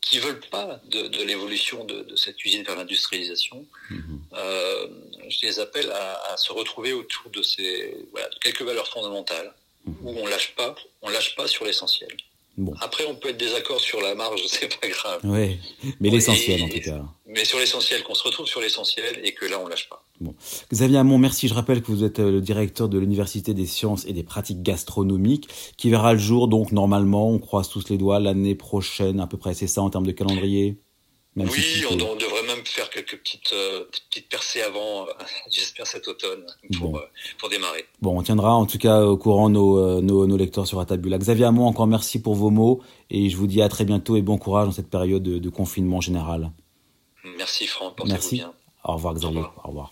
qui 0.01 0.19
veulent 0.19 0.39
pas 0.51 0.79
de, 0.85 1.07
de 1.07 1.23
l'évolution 1.23 1.83
de, 1.83 2.03
de, 2.03 2.15
cette 2.15 2.37
cuisine 2.37 2.61
vers 2.61 2.75
l'industrialisation. 2.75 3.65
Mhm. 3.89 4.21
Euh, 4.33 4.87
je 5.27 5.47
les 5.47 5.59
appelle 5.59 5.89
à, 5.89 6.31
à, 6.31 6.37
se 6.37 6.53
retrouver 6.53 6.93
autour 6.93 7.31
de 7.31 7.41
ces 7.41 8.05
voilà, 8.11 8.29
de 8.29 8.35
quelques 8.35 8.61
valeurs 8.61 8.87
fondamentales 8.87 9.51
où 9.87 10.09
on 10.09 10.27
lâche 10.27 10.55
pas, 10.55 10.75
on 11.01 11.09
lâche 11.09 11.35
pas 11.35 11.47
sur 11.47 11.65
l'essentiel. 11.65 12.09
Bon. 12.57 12.73
Après, 12.79 13.05
on 13.05 13.15
peut 13.15 13.29
être 13.29 13.37
désaccord 13.37 13.81
sur 13.81 13.99
la 14.01 14.15
marge, 14.15 14.41
c'est 14.47 14.79
pas 14.79 14.87
grave. 14.87 15.19
Oui, 15.25 15.59
mais 15.99 16.09
l'essentiel 16.09 16.63
en 16.63 16.69
tout 16.69 16.79
cas. 16.79 17.03
Mais 17.27 17.43
sur 17.43 17.59
l'essentiel, 17.59 18.01
qu'on 18.03 18.13
se 18.13 18.23
retrouve 18.23 18.47
sur 18.47 18.61
l'essentiel 18.61 19.19
et 19.23 19.33
que 19.33 19.45
là, 19.45 19.59
on 19.61 19.67
lâche 19.67 19.89
pas. 19.89 20.05
Bon. 20.21 20.33
Xavier 20.71 20.99
Hamon, 20.99 21.17
merci. 21.17 21.49
Je 21.49 21.53
rappelle 21.53 21.81
que 21.81 21.87
vous 21.87 22.05
êtes 22.05 22.19
euh, 22.19 22.31
le 22.31 22.39
directeur 22.39 22.87
de 22.87 22.97
l'Université 22.97 23.53
des 23.53 23.65
sciences 23.65 24.05
et 24.05 24.13
des 24.13 24.23
pratiques 24.23 24.63
gastronomiques, 24.63 25.49
qui 25.75 25.89
verra 25.89 26.13
le 26.13 26.19
jour, 26.19 26.47
donc 26.47 26.71
normalement, 26.71 27.29
on 27.29 27.39
croise 27.39 27.67
tous 27.67 27.89
les 27.89 27.97
doigts, 27.97 28.19
l'année 28.19 28.55
prochaine, 28.55 29.19
à 29.19 29.27
peu 29.27 29.37
près, 29.37 29.53
c'est 29.53 29.67
ça 29.67 29.81
en 29.81 29.89
termes 29.89 30.07
de 30.07 30.13
calendrier? 30.13 30.77
Oui, 31.35 31.83
on, 31.91 31.95
devrait 31.95 32.34
même 32.45 32.65
faire 32.65 32.89
quelques 32.89 33.17
petites, 33.17 33.53
euh, 33.53 33.85
petites 34.09 34.29
percées 34.29 34.61
avant, 34.61 35.03
euh, 35.07 35.11
j'espère 35.51 35.87
cet 35.87 36.07
automne, 36.07 36.45
pour, 36.77 36.97
euh, 36.97 37.09
pour 37.37 37.49
démarrer. 37.49 37.85
Bon, 38.01 38.17
on 38.17 38.23
tiendra 38.23 38.53
en 38.55 38.65
tout 38.65 38.77
cas 38.77 39.03
au 39.03 39.17
courant 39.17 39.49
nos, 39.49 40.01
nos, 40.01 40.25
nos 40.27 40.37
lecteurs 40.37 40.67
sur 40.67 40.79
Atabula. 40.79 41.17
Xavier 41.17 41.45
Hamon, 41.45 41.65
encore 41.67 41.87
merci 41.87 42.21
pour 42.21 42.35
vos 42.35 42.49
mots 42.49 42.81
et 43.09 43.29
je 43.29 43.37
vous 43.37 43.47
dis 43.47 43.61
à 43.61 43.69
très 43.69 43.85
bientôt 43.85 44.15
et 44.15 44.21
bon 44.21 44.37
courage 44.37 44.67
dans 44.67 44.73
cette 44.73 44.89
période 44.89 45.23
de, 45.23 45.37
de 45.37 45.49
confinement 45.49 46.01
général. 46.01 46.51
Merci 47.37 47.67
Franck, 47.67 47.99
merci. 48.05 48.35
bien. 48.35 48.53
Au 48.83 48.93
revoir 48.93 49.15
Xavier, 49.15 49.41
au 49.63 49.67
revoir. 49.67 49.91